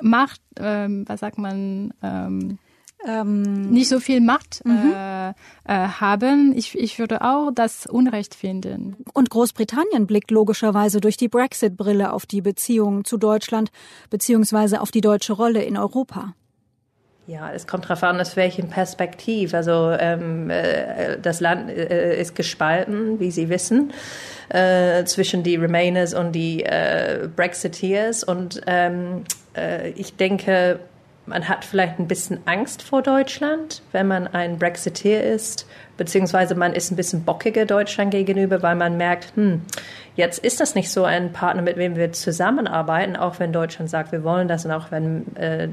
Macht, 0.00 0.40
äh, 0.58 0.88
was 1.06 1.20
sagt 1.20 1.36
man, 1.36 1.92
ähm, 2.02 2.58
ähm, 3.06 3.70
nicht 3.70 3.88
so 3.88 4.00
viel 4.00 4.22
Macht 4.22 4.64
mhm. 4.64 4.94
äh, 4.94 5.28
äh, 5.30 5.32
haben. 5.66 6.54
Ich, 6.56 6.78
ich 6.78 6.98
würde 6.98 7.20
auch 7.20 7.50
das 7.54 7.86
Unrecht 7.86 8.34
finden. 8.34 8.96
Und 9.12 9.28
Großbritannien 9.28 10.06
blickt 10.06 10.30
logischerweise 10.30 11.02
durch 11.02 11.18
die 11.18 11.28
Brexit-Brille 11.28 12.14
auf 12.14 12.24
die 12.24 12.40
Beziehungen 12.40 13.04
zu 13.04 13.18
Deutschland 13.18 13.70
beziehungsweise 14.08 14.80
auf 14.80 14.90
die 14.90 15.02
deutsche 15.02 15.34
Rolle 15.34 15.62
in 15.62 15.76
Europa. 15.76 16.34
Ja, 17.28 17.52
es 17.52 17.68
kommt 17.68 17.84
darauf 17.84 18.02
an, 18.02 18.20
aus 18.20 18.36
welchem 18.36 18.68
Perspektiv. 18.68 19.54
Also 19.54 19.92
ähm, 19.98 20.50
äh, 20.50 21.18
das 21.22 21.38
Land 21.40 21.70
äh, 21.70 22.20
ist 22.20 22.34
gespalten, 22.34 23.20
wie 23.20 23.30
Sie 23.30 23.48
wissen, 23.48 23.92
äh, 24.48 25.04
zwischen 25.04 25.44
die 25.44 25.54
Remainers 25.54 26.14
und 26.14 26.32
die 26.32 26.64
äh, 26.64 27.28
Brexiteers. 27.34 28.24
Und 28.24 28.62
ähm, 28.66 29.24
äh, 29.56 29.90
ich 29.90 30.16
denke, 30.16 30.80
man 31.26 31.48
hat 31.48 31.64
vielleicht 31.64 32.00
ein 32.00 32.08
bisschen 32.08 32.40
Angst 32.46 32.82
vor 32.82 33.02
Deutschland, 33.02 33.82
wenn 33.92 34.08
man 34.08 34.26
ein 34.26 34.58
Brexiteer 34.58 35.22
ist, 35.22 35.66
beziehungsweise 35.96 36.54
man 36.54 36.72
ist 36.72 36.90
ein 36.90 36.96
bisschen 36.96 37.24
bockiger 37.24 37.66
Deutschland 37.66 38.10
gegenüber, 38.10 38.62
weil 38.62 38.76
man 38.76 38.96
merkt, 38.96 39.36
hm, 39.36 39.62
Jetzt 40.14 40.44
ist 40.44 40.60
das 40.60 40.74
nicht 40.74 40.90
so 40.90 41.04
ein 41.04 41.32
Partner, 41.32 41.62
mit 41.62 41.78
dem 41.78 41.96
wir 41.96 42.12
zusammenarbeiten, 42.12 43.16
auch 43.16 43.40
wenn 43.40 43.50
Deutschland 43.50 43.88
sagt, 43.88 44.12
wir 44.12 44.22
wollen 44.24 44.46
das 44.46 44.66
und 44.66 44.70
auch 44.70 44.90
wenn 44.90 45.24
äh, 45.36 45.68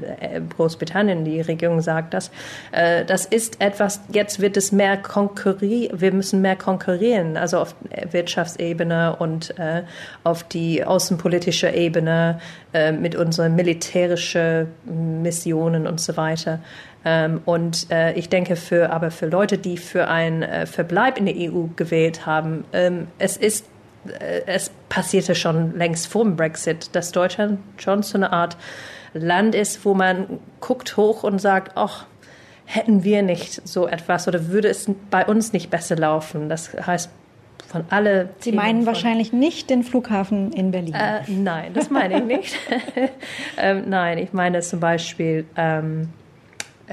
Großbritannien, 0.56 1.26
die 1.26 1.42
Regierung 1.42 1.82
sagt 1.82 2.14
das. 2.14 2.30
Äh, 2.72 3.04
das 3.04 3.26
ist 3.26 3.60
etwas, 3.60 4.00
jetzt 4.10 4.40
wird 4.40 4.56
es 4.56 4.72
mehr 4.72 4.96
konkurrieren, 4.96 6.00
wir 6.00 6.12
müssen 6.12 6.40
mehr 6.40 6.56
konkurrieren, 6.56 7.36
also 7.36 7.58
auf 7.58 7.74
Wirtschaftsebene 8.10 9.16
und 9.16 9.58
äh, 9.58 9.82
auf 10.24 10.42
die 10.42 10.84
außenpolitische 10.84 11.68
Ebene 11.68 12.40
äh, 12.72 12.92
mit 12.92 13.16
unseren 13.16 13.54
militärischen 13.54 14.68
Missionen 15.22 15.86
und 15.86 16.00
so 16.00 16.16
weiter. 16.16 16.60
Ähm, 17.04 17.40
und 17.44 17.90
äh, 17.90 18.12
ich 18.12 18.28
denke, 18.28 18.56
für, 18.56 18.90
aber 18.90 19.10
für 19.10 19.26
Leute, 19.26 19.56
die 19.58 19.78
für 19.78 20.08
einen 20.08 20.42
äh, 20.42 20.66
Verbleib 20.66 21.18
in 21.18 21.26
der 21.26 21.34
EU 21.36 21.66
gewählt 21.76 22.26
haben, 22.26 22.64
ähm, 22.72 23.06
es 23.18 23.36
ist 23.36 23.64
äh, 24.06 24.42
es 24.46 24.70
passierte 24.88 25.34
schon 25.34 25.76
längst 25.76 26.06
vor 26.06 26.24
dem 26.24 26.36
Brexit, 26.36 26.94
dass 26.94 27.12
Deutschland 27.12 27.58
schon 27.78 28.02
so 28.02 28.18
eine 28.18 28.32
Art 28.32 28.56
Land 29.12 29.54
ist, 29.54 29.84
wo 29.84 29.94
man 29.94 30.40
guckt 30.60 30.96
hoch 30.96 31.22
und 31.24 31.40
sagt, 31.40 31.76
ach, 31.76 32.06
hätten 32.64 33.02
wir 33.02 33.22
nicht 33.22 33.66
so 33.66 33.88
etwas 33.88 34.28
oder 34.28 34.48
würde 34.48 34.68
es 34.68 34.88
bei 35.10 35.26
uns 35.26 35.52
nicht 35.52 35.70
besser 35.70 35.96
laufen? 35.96 36.48
Das 36.48 36.70
heißt, 36.74 37.10
von 37.66 37.84
alle. 37.90 38.30
Sie 38.38 38.52
meinen 38.52 38.86
wahrscheinlich 38.86 39.32
nicht 39.32 39.70
den 39.70 39.84
Flughafen 39.84 40.52
in 40.52 40.70
Berlin. 40.70 40.94
Äh, 40.94 41.20
nein, 41.28 41.72
das 41.72 41.90
meine 41.90 42.18
ich 42.18 42.24
nicht. 42.24 42.56
ähm, 43.58 43.84
nein, 43.88 44.18
ich 44.18 44.32
meine 44.32 44.60
zum 44.60 44.80
Beispiel 44.80 45.44
ähm, 45.56 46.02
äh, 46.02 46.19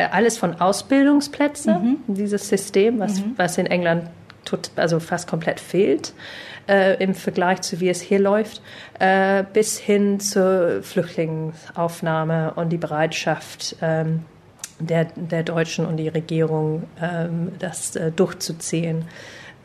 alles 0.03 0.37
von 0.37 0.59
Ausbildungsplätzen, 0.59 2.01
mhm. 2.07 2.15
dieses 2.15 2.49
System, 2.49 2.99
was, 2.99 3.19
mhm. 3.19 3.33
was 3.37 3.57
in 3.57 3.65
England 3.65 4.09
tut, 4.45 4.71
also 4.75 4.99
fast 4.99 5.27
komplett 5.27 5.59
fehlt 5.59 6.13
äh, 6.67 7.01
im 7.01 7.13
Vergleich 7.13 7.61
zu 7.61 7.79
wie 7.79 7.89
es 7.89 8.01
hier 8.01 8.19
läuft, 8.19 8.61
äh, 8.99 9.43
bis 9.53 9.77
hin 9.77 10.19
zur 10.19 10.83
Flüchtlingsaufnahme 10.83 12.53
und 12.55 12.69
die 12.69 12.77
Bereitschaft 12.77 13.75
ähm, 13.81 14.25
der, 14.79 15.05
der 15.15 15.43
Deutschen 15.43 15.85
und 15.85 15.97
die 15.97 16.09
Regierung, 16.09 16.83
ähm, 17.01 17.53
das 17.59 17.95
äh, 17.95 18.11
durchzuziehen. 18.11 19.05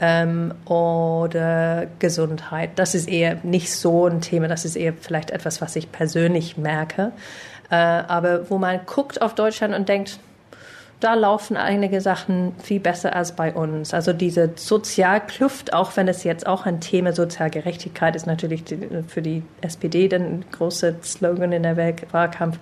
Ähm, 0.00 0.52
oder 0.64 1.86
Gesundheit. 2.00 2.70
Das 2.74 2.96
ist 2.96 3.08
eher 3.08 3.36
nicht 3.44 3.70
so 3.72 4.08
ein 4.08 4.20
Thema, 4.20 4.48
das 4.48 4.64
ist 4.64 4.74
eher 4.74 4.94
vielleicht 4.98 5.30
etwas, 5.30 5.60
was 5.60 5.76
ich 5.76 5.92
persönlich 5.92 6.56
merke. 6.56 7.12
Äh, 7.72 7.76
aber 7.76 8.50
wo 8.50 8.58
man 8.58 8.80
guckt 8.84 9.22
auf 9.22 9.34
Deutschland 9.34 9.74
und 9.74 9.88
denkt, 9.88 10.18
da 11.00 11.14
laufen 11.14 11.56
einige 11.56 12.00
Sachen 12.00 12.54
viel 12.62 12.78
besser 12.78 13.16
als 13.16 13.32
bei 13.32 13.52
uns. 13.52 13.92
Also 13.92 14.12
diese 14.12 14.50
Sozialkluft, 14.54 15.72
auch 15.72 15.96
wenn 15.96 16.06
es 16.06 16.22
jetzt 16.22 16.46
auch 16.46 16.64
ein 16.64 16.80
Thema 16.80 17.12
Sozialgerechtigkeit 17.12 18.14
ist, 18.14 18.26
natürlich 18.26 18.62
für 19.08 19.22
die 19.22 19.42
SPD 19.62 20.06
dann 20.06 20.44
große 20.52 20.96
Slogan 21.02 21.50
in 21.50 21.64
der 21.64 21.76
Wahlkampf. 22.12 22.58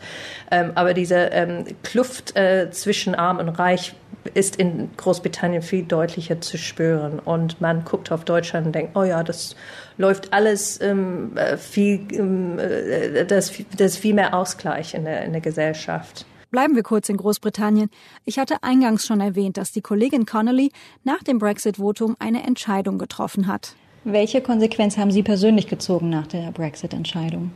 Ähm, 0.51 0.73
aber 0.75 0.95
diese 0.95 1.17
ähm, 1.17 1.65
Kluft 1.83 2.35
äh, 2.37 2.71
zwischen 2.71 3.15
Arm 3.15 3.41
und 3.41 3.51
Reich 3.51 3.95
ist 4.35 4.57
in 4.57 4.91
Großbritannien 4.97 5.63
viel 5.63 5.85
deutlicher 5.85 6.41
zu 6.41 6.59
spüren. 6.59 7.19
Und 7.19 7.61
man 7.61 7.85
guckt 7.85 8.13
auf 8.13 8.25
Deutschland 8.25 8.67
und 8.67 8.75
denkt, 8.75 8.97
oh 8.97 9.05
ja, 9.05 9.23
das 9.23 9.57
läuft 9.97 10.33
alles 10.33 10.81
ähm, 10.81 11.37
äh, 11.37 11.57
viel, 11.57 12.07
ähm, 12.13 12.59
äh, 12.59 13.25
das, 13.25 13.53
das 13.77 13.97
viel 13.97 14.15
mehr 14.15 14.35
Ausgleich 14.35 14.95
in 14.95 15.05
der, 15.05 15.25
in 15.25 15.33
der 15.33 15.41
Gesellschaft. 15.41 16.27
Bleiben 16.51 16.75
wir 16.75 16.83
kurz 16.83 17.09
in 17.09 17.17
Großbritannien. 17.17 17.91
Ich 18.25 18.39
hatte 18.39 18.63
eingangs 18.63 19.07
schon 19.07 19.21
erwähnt, 19.21 19.57
dass 19.57 19.71
die 19.71 19.83
Kollegin 19.83 20.27
Connolly 20.27 20.73
nach 21.05 21.23
dem 21.23 21.39
Brexit-Votum 21.39 22.17
eine 22.19 22.45
Entscheidung 22.45 22.99
getroffen 22.99 23.47
hat. 23.47 23.77
Welche 24.03 24.41
Konsequenz 24.41 24.97
haben 24.97 25.13
Sie 25.13 25.23
persönlich 25.23 25.69
gezogen 25.69 26.11
nach 26.11 26.27
der 26.27 26.51
Brexit-Entscheidung? 26.51 27.53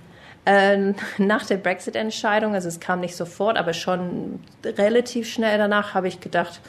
Ähm, 0.47 0.95
nach 1.19 1.47
der 1.47 1.57
Brexit-Entscheidung, 1.57 2.55
also 2.55 2.69
es 2.69 2.81
kam 2.81 3.01
nicht 3.01 3.17
sofort, 3.17 3.57
aber 3.57 3.73
schon 3.73 4.41
relativ 4.65 5.29
schnell 5.29 5.59
danach 5.59 5.95
habe 5.95 6.09
ich 6.09 6.21
gedacht, 6.21 6.61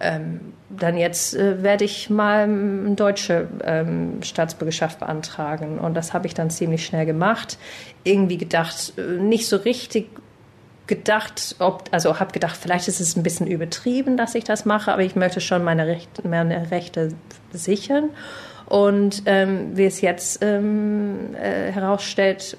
ähm, 0.00 0.52
dann 0.70 0.96
jetzt 0.96 1.34
äh, 1.34 1.62
werde 1.62 1.84
ich 1.84 2.10
mal 2.10 2.42
eine 2.42 2.94
deutsche 2.94 3.48
ähm, 3.62 4.22
Staatsbürgerschaft 4.22 4.98
beantragen. 4.98 5.78
Und 5.78 5.94
das 5.94 6.12
habe 6.12 6.26
ich 6.26 6.34
dann 6.34 6.50
ziemlich 6.50 6.84
schnell 6.84 7.06
gemacht. 7.06 7.58
Irgendwie 8.02 8.36
gedacht, 8.36 8.92
äh, 8.98 9.02
nicht 9.02 9.46
so 9.46 9.56
richtig 9.56 10.08
gedacht, 10.86 11.56
ob, 11.60 11.84
also 11.92 12.20
habe 12.20 12.32
gedacht, 12.32 12.56
vielleicht 12.60 12.88
ist 12.88 13.00
es 13.00 13.16
ein 13.16 13.22
bisschen 13.22 13.46
übertrieben, 13.46 14.16
dass 14.16 14.34
ich 14.34 14.44
das 14.44 14.64
mache, 14.64 14.92
aber 14.92 15.02
ich 15.02 15.16
möchte 15.16 15.40
schon 15.40 15.64
meine 15.64 15.86
Rechte, 15.86 16.26
meine 16.28 16.70
Rechte 16.70 17.14
sichern. 17.52 18.10
Und 18.66 19.22
ähm, 19.26 19.76
wie 19.76 19.84
es 19.84 20.00
jetzt 20.00 20.42
ähm, 20.42 21.34
äh, 21.34 21.70
herausstellt, 21.70 22.56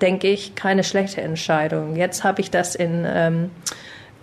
denke 0.00 0.28
ich, 0.28 0.54
keine 0.54 0.84
schlechte 0.84 1.20
Entscheidung. 1.20 1.96
Jetzt 1.96 2.24
habe 2.24 2.40
ich 2.40 2.50
das 2.50 2.74
in 2.74 3.04
ähm, 3.06 3.50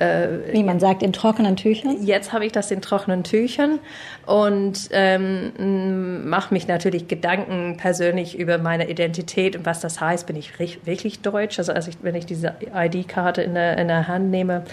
äh, 0.01 0.53
Wie 0.53 0.63
man 0.63 0.79
sagt, 0.79 1.03
in 1.03 1.13
trockenen 1.13 1.55
Tüchern? 1.55 2.03
Jetzt 2.03 2.33
habe 2.33 2.45
ich 2.45 2.51
das 2.51 2.71
in 2.71 2.81
trockenen 2.81 3.23
Tüchern 3.23 3.77
und 4.25 4.89
ähm, 4.91 6.27
mache 6.27 6.53
mich 6.53 6.67
natürlich 6.67 7.07
Gedanken 7.07 7.77
persönlich 7.77 8.37
über 8.37 8.57
meine 8.57 8.89
Identität 8.89 9.55
und 9.55 9.65
was 9.67 9.79
das 9.79 10.01
heißt. 10.01 10.25
Bin 10.25 10.35
ich 10.35 10.53
wirklich 10.59 11.21
deutsch? 11.21 11.59
Also, 11.59 11.73
als 11.73 11.87
ich, 11.87 11.97
wenn 12.01 12.15
ich 12.15 12.25
diese 12.25 12.55
ID-Karte 12.73 13.43
in 13.43 13.53
der, 13.53 13.77
in 13.77 13.89
der 13.89 14.07
Hand 14.07 14.31
nehme, 14.31 14.63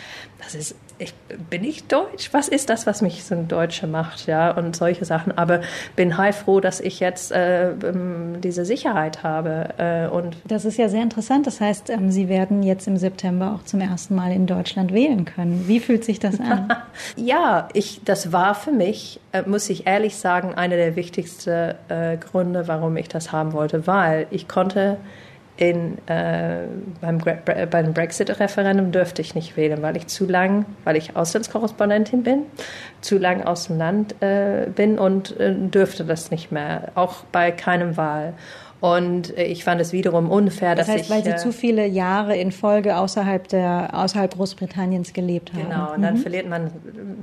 das 0.42 0.54
ist 0.54 0.76
ich, 0.98 1.14
bin 1.50 1.64
ich 1.64 1.86
deutsch? 1.86 2.30
Was 2.32 2.48
ist 2.48 2.70
das, 2.70 2.86
was 2.86 3.02
mich 3.02 3.24
so 3.24 3.34
ein 3.34 3.48
Deutscher 3.48 3.86
macht? 3.86 4.26
Ja, 4.26 4.50
und 4.50 4.74
solche 4.74 5.04
Sachen. 5.04 5.36
Aber 5.36 5.60
bin 5.96 6.18
heilfroh, 6.18 6.60
dass 6.60 6.80
ich 6.80 7.00
jetzt 7.00 7.32
äh, 7.32 7.70
ähm, 7.70 8.40
diese 8.42 8.64
Sicherheit 8.64 9.22
habe. 9.22 9.68
Äh, 9.78 10.08
und 10.08 10.36
das 10.46 10.64
ist 10.64 10.76
ja 10.76 10.88
sehr 10.88 11.02
interessant. 11.02 11.46
Das 11.46 11.60
heißt, 11.60 11.90
ähm, 11.90 12.10
Sie 12.10 12.28
werden 12.28 12.62
jetzt 12.62 12.86
im 12.86 12.96
September 12.96 13.54
auch 13.54 13.64
zum 13.64 13.80
ersten 13.80 14.14
Mal 14.14 14.32
in 14.32 14.46
Deutschland 14.46 14.92
wählen 14.92 15.24
können. 15.24 15.64
Wie 15.68 15.80
fühlt 15.80 16.04
sich 16.04 16.18
das 16.18 16.40
an? 16.40 16.68
ja, 17.16 17.68
ich, 17.72 18.00
das 18.04 18.32
war 18.32 18.54
für 18.54 18.72
mich, 18.72 19.20
äh, 19.32 19.42
muss 19.42 19.70
ich 19.70 19.86
ehrlich 19.86 20.16
sagen, 20.16 20.54
einer 20.54 20.76
der 20.76 20.96
wichtigsten 20.96 21.74
äh, 21.88 22.16
Gründe, 22.18 22.68
warum 22.68 22.96
ich 22.96 23.08
das 23.08 23.32
haben 23.32 23.52
wollte, 23.52 23.86
weil 23.86 24.26
ich 24.30 24.48
konnte 24.48 24.98
in, 25.58 25.98
äh, 26.06 26.60
beim, 27.00 27.18
beim 27.70 27.92
Brexit-Referendum 27.92 28.92
dürfte 28.92 29.22
ich 29.22 29.34
nicht 29.34 29.56
wählen, 29.56 29.82
weil 29.82 29.96
ich 29.96 30.06
zu 30.06 30.24
lang, 30.24 30.66
weil 30.84 30.96
ich 30.96 31.16
Auslandskorrespondentin 31.16 32.22
bin, 32.22 32.42
zu 33.00 33.18
lang 33.18 33.42
aus 33.42 33.66
dem 33.66 33.78
Land 33.78 34.14
äh, 34.22 34.68
bin 34.74 34.98
und 34.98 35.38
äh, 35.38 35.52
dürfte 35.54 36.04
das 36.04 36.30
nicht 36.30 36.52
mehr, 36.52 36.92
auch 36.94 37.24
bei 37.32 37.50
keinem 37.50 37.96
Wahl. 37.96 38.34
Und 38.80 39.36
ich 39.36 39.64
fand 39.64 39.80
es 39.80 39.92
wiederum 39.92 40.30
unfair, 40.30 40.76
das 40.76 40.86
dass 40.86 40.94
heißt, 40.94 41.04
ich. 41.06 41.10
Weil 41.10 41.24
Sie 41.24 41.30
äh, 41.30 41.36
zu 41.36 41.50
viele 41.50 41.84
Jahre 41.86 42.36
in 42.36 42.52
Folge 42.52 42.96
außerhalb, 42.96 43.48
der, 43.48 43.90
außerhalb 43.92 44.34
Großbritanniens 44.34 45.12
gelebt 45.12 45.52
haben. 45.52 45.68
Genau, 45.68 45.94
und 45.94 46.02
dann 46.02 46.14
mhm. 46.14 46.18
verliert 46.18 46.48
man 46.48 46.70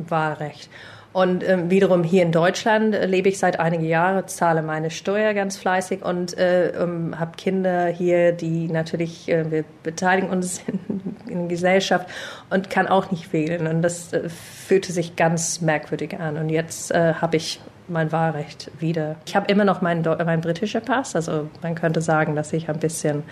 Wahlrecht. 0.09 0.69
Und 1.15 1.47
ähm, 1.47 1.69
wiederum 1.69 2.03
hier 2.03 2.23
in 2.23 2.33
Deutschland 2.33 2.93
äh, 2.93 3.05
lebe 3.05 3.29
ich 3.29 3.39
seit 3.39 3.57
einigen 3.57 3.85
Jahren, 3.85 4.27
zahle 4.27 4.61
meine 4.61 4.91
Steuer 4.91 5.33
ganz 5.33 5.55
fleißig 5.55 6.03
und 6.03 6.37
äh, 6.37 6.71
ähm, 6.71 7.17
habe 7.17 7.37
Kinder 7.37 7.87
hier, 7.87 8.33
die 8.33 8.67
natürlich, 8.67 9.29
äh, 9.29 9.49
wir 9.49 9.63
beteiligen 9.81 10.29
uns 10.29 10.61
in, 10.67 11.15
in 11.29 11.47
Gesellschaft 11.47 12.09
und 12.49 12.69
kann 12.69 12.87
auch 12.87 13.11
nicht 13.11 13.31
wählen. 13.31 13.65
Und 13.65 13.81
das 13.81 14.11
äh, 14.11 14.27
fühlte 14.27 14.91
sich 14.91 15.15
ganz 15.15 15.61
merkwürdig 15.61 16.19
an. 16.19 16.35
Und 16.35 16.49
jetzt 16.49 16.91
äh, 16.91 17.13
habe 17.13 17.37
ich 17.37 17.61
mein 17.87 18.11
Wahlrecht 18.11 18.71
wieder. 18.79 19.15
Ich 19.25 19.35
habe 19.35 19.51
immer 19.51 19.65
noch 19.65 19.81
meinen, 19.81 20.03
meinen 20.03 20.41
britischen 20.41 20.81
Pass, 20.81 21.15
also 21.15 21.49
man 21.61 21.75
könnte 21.75 22.01
sagen, 22.01 22.35
dass 22.35 22.53
ich 22.53 22.69
ein 22.69 22.79
bisschen 22.79 23.23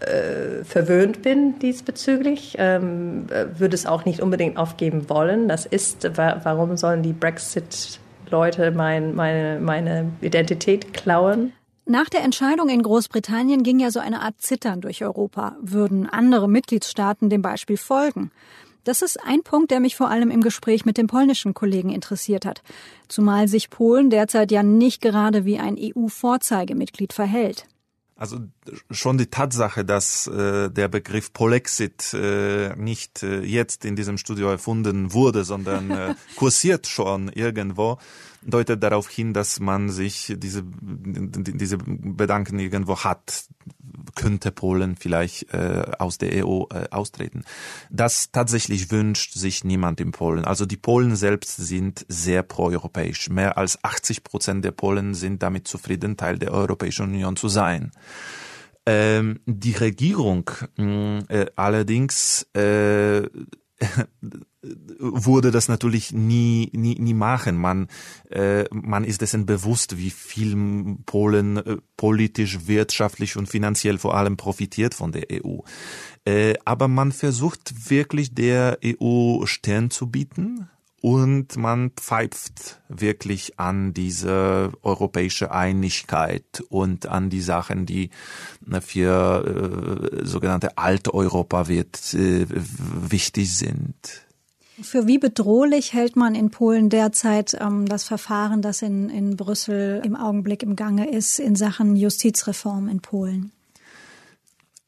äh, 0.00 0.64
verwöhnt 0.64 1.22
bin 1.22 1.58
diesbezüglich, 1.58 2.56
ähm, 2.58 3.26
würde 3.28 3.74
es 3.74 3.86
auch 3.86 4.04
nicht 4.04 4.20
unbedingt 4.20 4.56
aufgeben 4.56 5.08
wollen. 5.08 5.48
Das 5.48 5.66
ist, 5.66 6.10
warum 6.16 6.76
sollen 6.76 7.02
die 7.02 7.12
Brexit-Leute 7.12 8.70
mein, 8.72 9.14
meine, 9.14 9.58
meine 9.60 10.10
Identität 10.20 10.92
klauen? 10.92 11.52
Nach 11.88 12.08
der 12.08 12.24
Entscheidung 12.24 12.68
in 12.68 12.82
Großbritannien 12.82 13.62
ging 13.62 13.78
ja 13.78 13.92
so 13.92 14.00
eine 14.00 14.20
Art 14.20 14.40
Zittern 14.40 14.80
durch 14.80 15.04
Europa. 15.04 15.56
Würden 15.60 16.08
andere 16.08 16.48
Mitgliedstaaten 16.48 17.30
dem 17.30 17.42
Beispiel 17.42 17.76
folgen? 17.76 18.32
Das 18.86 19.02
ist 19.02 19.20
ein 19.20 19.42
Punkt, 19.42 19.72
der 19.72 19.80
mich 19.80 19.96
vor 19.96 20.10
allem 20.12 20.30
im 20.30 20.42
Gespräch 20.42 20.84
mit 20.84 20.96
dem 20.96 21.08
polnischen 21.08 21.54
Kollegen 21.54 21.90
interessiert 21.90 22.46
hat. 22.46 22.62
Zumal 23.08 23.48
sich 23.48 23.68
Polen 23.68 24.10
derzeit 24.10 24.52
ja 24.52 24.62
nicht 24.62 25.02
gerade 25.02 25.44
wie 25.44 25.58
ein 25.58 25.76
EU-Vorzeigemitglied 25.76 27.12
verhält. 27.12 27.66
Also 28.14 28.38
schon 28.92 29.18
die 29.18 29.26
Tatsache, 29.26 29.84
dass 29.84 30.28
äh, 30.28 30.70
der 30.70 30.86
Begriff 30.86 31.32
Polexit 31.32 32.14
äh, 32.14 32.76
nicht 32.76 33.24
äh, 33.24 33.40
jetzt 33.40 33.84
in 33.84 33.96
diesem 33.96 34.18
Studio 34.18 34.48
erfunden 34.50 35.12
wurde, 35.12 35.42
sondern 35.42 35.90
äh, 35.90 36.14
kursiert 36.36 36.86
schon 36.86 37.28
irgendwo, 37.28 37.98
deutet 38.42 38.84
darauf 38.84 39.10
hin, 39.10 39.34
dass 39.34 39.58
man 39.58 39.90
sich 39.90 40.32
diese, 40.38 40.62
diese 40.64 41.76
Bedanken 41.78 42.60
irgendwo 42.60 43.00
hat, 43.00 43.46
könnte 44.14 44.50
Polen 44.50 44.96
vielleicht 44.96 45.52
äh, 45.54 45.84
aus 45.98 46.18
der 46.18 46.46
EU 46.46 46.64
äh, 46.72 46.88
austreten. 46.90 47.44
Das 47.90 48.30
tatsächlich 48.30 48.90
wünscht 48.90 49.34
sich 49.34 49.64
niemand 49.64 50.00
in 50.00 50.12
Polen. 50.12 50.44
Also 50.44 50.66
die 50.66 50.76
Polen 50.76 51.16
selbst 51.16 51.56
sind 51.56 52.04
sehr 52.08 52.42
proeuropäisch. 52.42 53.28
Mehr 53.30 53.58
als 53.58 53.82
80 53.82 54.24
Prozent 54.24 54.64
der 54.64 54.72
Polen 54.72 55.14
sind 55.14 55.42
damit 55.42 55.68
zufrieden, 55.68 56.16
Teil 56.16 56.38
der 56.38 56.52
Europäischen 56.52 57.06
Union 57.06 57.36
zu 57.36 57.48
sein. 57.48 57.92
Ähm, 58.88 59.40
die 59.46 59.72
Regierung 59.72 60.48
äh, 60.78 61.46
allerdings 61.56 62.46
äh, 62.54 63.22
wurde 64.98 65.50
das 65.50 65.68
natürlich 65.68 66.12
nie 66.12 66.70
nie 66.72 66.96
nie 66.98 67.14
machen. 67.14 67.56
Man 67.56 67.88
äh, 68.30 68.64
man 68.70 69.04
ist 69.04 69.20
dessen 69.20 69.46
bewusst, 69.46 69.98
wie 69.98 70.10
viel 70.10 70.96
Polen 71.04 71.58
äh, 71.58 71.76
politisch, 71.96 72.66
wirtschaftlich 72.66 73.36
und 73.36 73.48
finanziell 73.48 73.98
vor 73.98 74.16
allem 74.16 74.36
profitiert 74.36 74.94
von 74.94 75.12
der 75.12 75.26
EU. 75.30 75.58
Äh, 76.24 76.54
aber 76.64 76.88
man 76.88 77.12
versucht 77.12 77.90
wirklich 77.90 78.34
der 78.34 78.78
EU 78.84 79.44
Stern 79.46 79.90
zu 79.90 80.10
bieten 80.10 80.68
und 81.02 81.56
man 81.56 81.90
pfeift 81.90 82.80
wirklich 82.88 83.58
an 83.58 83.92
diese 83.92 84.72
europäische 84.82 85.50
Einigkeit 85.50 86.62
und 86.68 87.06
an 87.06 87.30
die 87.30 87.40
Sachen, 87.40 87.86
die 87.86 88.10
für 88.80 90.10
äh, 90.12 90.26
sogenannte 90.26 90.78
Alteuropa 90.78 91.68
wird 91.68 92.14
äh, 92.14 92.46
wichtig 92.48 93.56
sind. 93.56 94.26
Für 94.82 95.06
wie 95.06 95.18
bedrohlich 95.18 95.94
hält 95.94 96.16
man 96.16 96.34
in 96.34 96.50
Polen 96.50 96.90
derzeit 96.90 97.56
ähm, 97.58 97.86
das 97.86 98.04
Verfahren, 98.04 98.60
das 98.60 98.82
in, 98.82 99.08
in 99.08 99.36
Brüssel 99.36 100.02
im 100.04 100.16
Augenblick 100.16 100.62
im 100.62 100.76
Gange 100.76 101.10
ist 101.10 101.38
in 101.38 101.56
Sachen 101.56 101.96
Justizreform 101.96 102.88
in 102.88 103.00
Polen? 103.00 103.52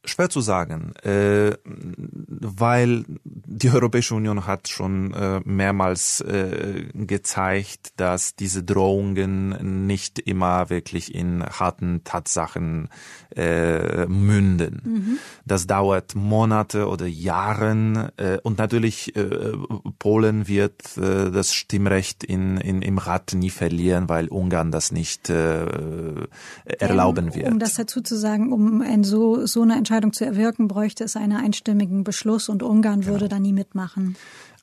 Schwer 0.05 0.29
zu 0.29 0.39
sagen, 0.39 0.93
äh, 1.03 1.57
weil 1.65 3.03
die 3.25 3.69
Europäische 3.69 4.15
Union 4.15 4.47
hat 4.47 4.69
schon 4.69 5.13
äh, 5.13 5.41
mehrmals 5.43 6.21
äh, 6.21 6.85
gezeigt, 6.93 7.93
dass 7.97 8.35
diese 8.35 8.63
Drohungen 8.63 9.87
nicht 9.87 10.19
immer 10.19 10.69
wirklich 10.69 11.13
in 11.13 11.43
harten 11.43 12.03
Tatsachen 12.05 12.87
äh, 13.35 14.05
münden. 14.05 14.81
Mhm. 14.85 15.17
Das 15.45 15.67
dauert 15.67 16.15
Monate 16.15 16.87
oder 16.87 17.05
Jahren 17.05 18.09
äh, 18.17 18.37
und 18.43 18.57
natürlich 18.57 19.15
äh, 19.15 19.51
Polen 19.99 20.47
wird 20.47 20.97
äh, 20.97 21.29
das 21.29 21.53
Stimmrecht 21.53 22.23
in, 22.23 22.57
in, 22.57 22.81
im 22.81 22.97
Rat 22.97 23.33
nie 23.33 23.49
verlieren, 23.49 24.07
weil 24.07 24.27
Ungarn 24.29 24.71
das 24.71 24.91
nicht 24.91 25.29
äh, 25.29 25.65
erlauben 26.65 27.35
wird. 27.35 27.51
Um 27.51 27.59
das 27.59 27.73
dazu 27.73 28.01
zu 28.01 28.17
sagen, 28.17 28.53
um 28.53 28.81
ein 28.81 29.03
so, 29.03 29.45
so 29.45 29.61
eine 29.61 29.75
Entscheidung 29.75 29.98
zu 30.13 30.25
erwirken, 30.25 30.67
bräuchte 30.67 31.03
es 31.03 31.15
einen 31.15 31.37
einstimmigen 31.37 32.03
Beschluss 32.03 32.49
und 32.49 32.63
Ungarn 32.63 33.05
würde 33.05 33.25
genau. 33.25 33.35
da 33.35 33.39
nie 33.39 33.53
mitmachen. 33.53 34.15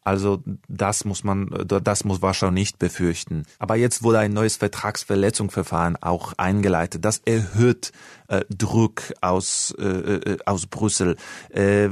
Also 0.06 0.40
das 0.68 1.04
muss 1.04 1.24
man, 1.24 1.50
das 1.66 2.04
muss 2.04 2.22
Warschau 2.22 2.52
nicht 2.52 2.78
befürchten. 2.78 3.42
Aber 3.58 3.74
jetzt 3.74 4.04
wurde 4.04 4.20
ein 4.20 4.32
neues 4.32 4.56
Vertragsverletzungsverfahren 4.56 5.96
auch 6.00 6.32
eingeleitet. 6.36 7.04
Das 7.04 7.18
erhöht 7.24 7.90
äh, 8.28 8.44
Druck 8.48 9.14
aus 9.20 9.74
äh, 9.78 9.84
äh, 9.84 10.38
aus 10.46 10.66
Brüssel. 10.66 11.16
Äh, 11.50 11.90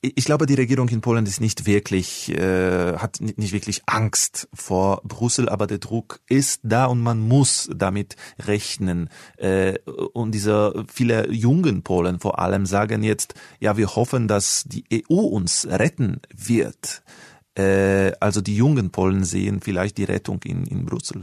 ich 0.00 0.24
glaube, 0.24 0.46
die 0.46 0.54
Regierung 0.54 0.88
in 0.88 1.00
Polen 1.00 1.26
ist 1.26 1.40
nicht 1.40 1.66
wirklich 1.66 2.30
äh, 2.30 2.96
hat 2.96 3.20
nicht 3.20 3.52
wirklich 3.52 3.82
Angst 3.86 4.48
vor 4.52 5.00
Brüssel, 5.04 5.48
aber 5.48 5.66
der 5.66 5.78
Druck 5.78 6.20
ist 6.28 6.60
da 6.62 6.86
und 6.86 7.00
man 7.00 7.20
muss 7.20 7.68
damit 7.74 8.16
rechnen. 8.38 9.10
Äh, 9.36 9.78
und 10.12 10.32
diese 10.32 10.84
viele 10.92 11.30
jungen 11.30 11.82
Polen 11.82 12.20
vor 12.20 12.38
allem 12.38 12.66
sagen 12.66 13.02
jetzt, 13.02 13.34
ja, 13.60 13.76
wir 13.76 13.94
hoffen, 13.94 14.28
dass 14.28 14.64
die 14.66 14.84
EU 14.92 15.14
uns 15.14 15.66
retten 15.68 16.20
wird. 16.34 17.02
Äh, 17.56 18.12
also 18.20 18.40
die 18.40 18.56
jungen 18.56 18.90
Polen 18.90 19.24
sehen 19.24 19.60
vielleicht 19.60 19.98
die 19.98 20.04
Rettung 20.04 20.40
in, 20.44 20.64
in 20.66 20.86
Brüssel. 20.86 21.20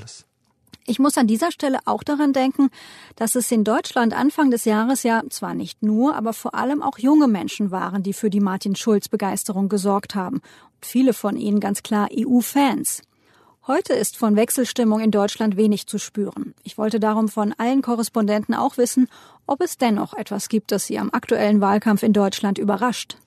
Ich 0.88 1.00
muss 1.00 1.17
an 1.17 1.26
dieser 1.26 1.52
Stelle 1.52 1.80
auch 1.86 2.04
daran 2.04 2.32
denken, 2.32 2.69
dass 3.15 3.34
es 3.34 3.52
in 3.52 3.63
Deutschland 3.63 4.13
Anfang 4.13 4.52
des 4.52 4.65
Jahres 4.65 5.02
ja 5.02 5.24
zwar 5.30 5.56
nicht 5.56 5.82
nur, 5.82 6.15
aber 6.15 6.32
vor 6.32 6.54
allem 6.54 6.84
auch 6.84 7.00
junge 7.00 7.28
Menschen 7.28 7.71
waren, 7.71 8.04
die 8.04 8.13
für 8.13 8.30
die 8.30 8.39
Martin 8.39 8.76
Schulz 8.76 9.10
Begeisterung 9.10 9.67
gesorgt 9.67 10.13
haben. 10.13 10.36
Und 10.36 10.86
viele 10.86 11.13
von 11.13 11.38
ihnen 11.38 11.60
ganz 11.60 11.82
klar 11.82 12.10
EU-Fans. 12.15 13.02
Heute 13.65 13.93
ist 13.93 14.15
von 14.15 14.36
Wechselstimmung 14.36 15.00
in 15.00 15.10
Deutschland 15.10 15.58
wenig 15.58 15.88
zu 15.88 15.98
spüren. 15.98 16.54
Ich 16.62 16.78
wollte 16.78 17.00
darum 17.00 17.30
von 17.30 17.52
allen 17.58 17.82
Korrespondenten 17.82 18.54
auch 18.54 18.78
wissen, 18.78 19.08
ob 19.48 19.62
es 19.62 19.80
dennoch 19.80 20.13
etwas 20.13 20.50
gibt, 20.50 20.71
das 20.71 20.86
sie 20.86 21.00
am 21.00 21.10
aktuellen 21.12 21.62
Wahlkampf 21.62 22.04
in 22.04 22.13
Deutschland 22.13 22.60
überrascht. 22.60 23.17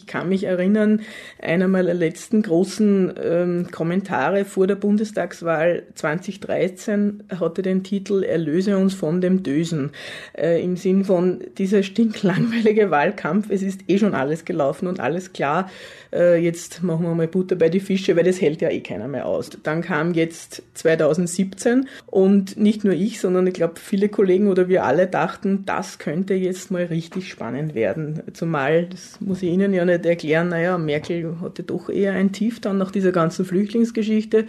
Ich 0.00 0.06
kann 0.06 0.30
mich 0.30 0.44
erinnern, 0.44 1.02
einer 1.42 1.68
meiner 1.68 1.92
letzten 1.92 2.40
großen 2.40 3.12
ähm, 3.22 3.66
Kommentare 3.70 4.46
vor 4.46 4.66
der 4.66 4.76
Bundestagswahl 4.76 5.82
2013 5.94 7.24
hatte 7.38 7.60
den 7.60 7.84
Titel 7.84 8.22
Erlöse 8.22 8.78
uns 8.78 8.94
von 8.94 9.20
dem 9.20 9.42
Dösen. 9.42 9.90
Äh, 10.32 10.64
Im 10.64 10.78
Sinn 10.78 11.04
von 11.04 11.44
dieser 11.58 11.82
stinklangweilige 11.82 12.90
Wahlkampf, 12.90 13.50
es 13.50 13.60
ist 13.60 13.82
eh 13.88 13.98
schon 13.98 14.14
alles 14.14 14.46
gelaufen 14.46 14.88
und 14.88 15.00
alles 15.00 15.34
klar. 15.34 15.68
Äh, 16.12 16.42
jetzt 16.42 16.82
machen 16.82 17.04
wir 17.04 17.14
mal 17.14 17.28
Butter 17.28 17.56
bei 17.56 17.68
die 17.68 17.80
Fische, 17.80 18.16
weil 18.16 18.24
das 18.24 18.40
hält 18.40 18.62
ja 18.62 18.70
eh 18.70 18.80
keiner 18.80 19.06
mehr 19.06 19.26
aus. 19.26 19.50
Dann 19.62 19.82
kam 19.82 20.14
jetzt 20.14 20.62
2017 20.74 21.88
und 22.06 22.56
nicht 22.56 22.84
nur 22.84 22.94
ich, 22.94 23.20
sondern 23.20 23.46
ich 23.46 23.54
glaube 23.54 23.74
viele 23.76 24.08
Kollegen 24.08 24.48
oder 24.48 24.68
wir 24.68 24.84
alle 24.84 25.06
dachten, 25.06 25.64
das 25.66 25.98
könnte 25.98 26.34
jetzt 26.34 26.70
mal 26.70 26.84
richtig 26.84 27.28
spannend 27.28 27.74
werden. 27.74 28.22
Zumal, 28.32 28.86
das 28.86 29.20
muss 29.20 29.42
ich 29.42 29.50
Ihnen 29.50 29.72
ja 29.72 29.84
nicht 29.90 30.06
erklären, 30.06 30.48
naja, 30.48 30.78
Merkel 30.78 31.40
hatte 31.40 31.62
doch 31.62 31.88
eher 31.88 32.12
ein 32.12 32.32
Tief 32.32 32.60
dann 32.60 32.78
nach 32.78 32.90
dieser 32.90 33.12
ganzen 33.12 33.44
Flüchtlingsgeschichte. 33.44 34.46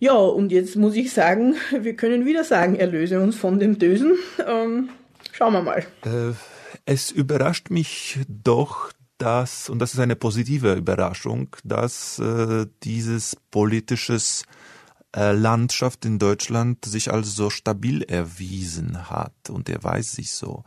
Ja, 0.00 0.14
und 0.14 0.52
jetzt 0.52 0.76
muss 0.76 0.94
ich 0.94 1.12
sagen, 1.12 1.56
wir 1.80 1.96
können 1.96 2.24
wieder 2.26 2.44
sagen, 2.44 2.76
erlöse 2.76 3.20
uns 3.20 3.36
von 3.36 3.58
dem 3.58 3.78
Dösen. 3.78 4.14
Ähm, 4.46 4.90
schauen 5.32 5.52
wir 5.52 5.62
mal. 5.62 5.84
Äh, 6.04 6.34
es 6.84 7.10
überrascht 7.10 7.70
mich 7.70 8.18
doch, 8.28 8.92
dass, 9.18 9.68
und 9.68 9.80
das 9.80 9.94
ist 9.94 10.00
eine 10.00 10.16
positive 10.16 10.74
Überraschung, 10.74 11.48
dass 11.64 12.18
äh, 12.20 12.66
dieses 12.84 13.36
politisches 13.50 14.44
äh, 15.14 15.32
Landschaft 15.32 16.04
in 16.04 16.18
Deutschland 16.18 16.84
sich 16.84 17.12
als 17.12 17.34
so 17.34 17.50
stabil 17.50 18.02
erwiesen 18.02 19.10
hat 19.10 19.50
und 19.50 19.68
er 19.68 19.82
weiß 19.82 20.12
sich 20.12 20.32
so. 20.32 20.64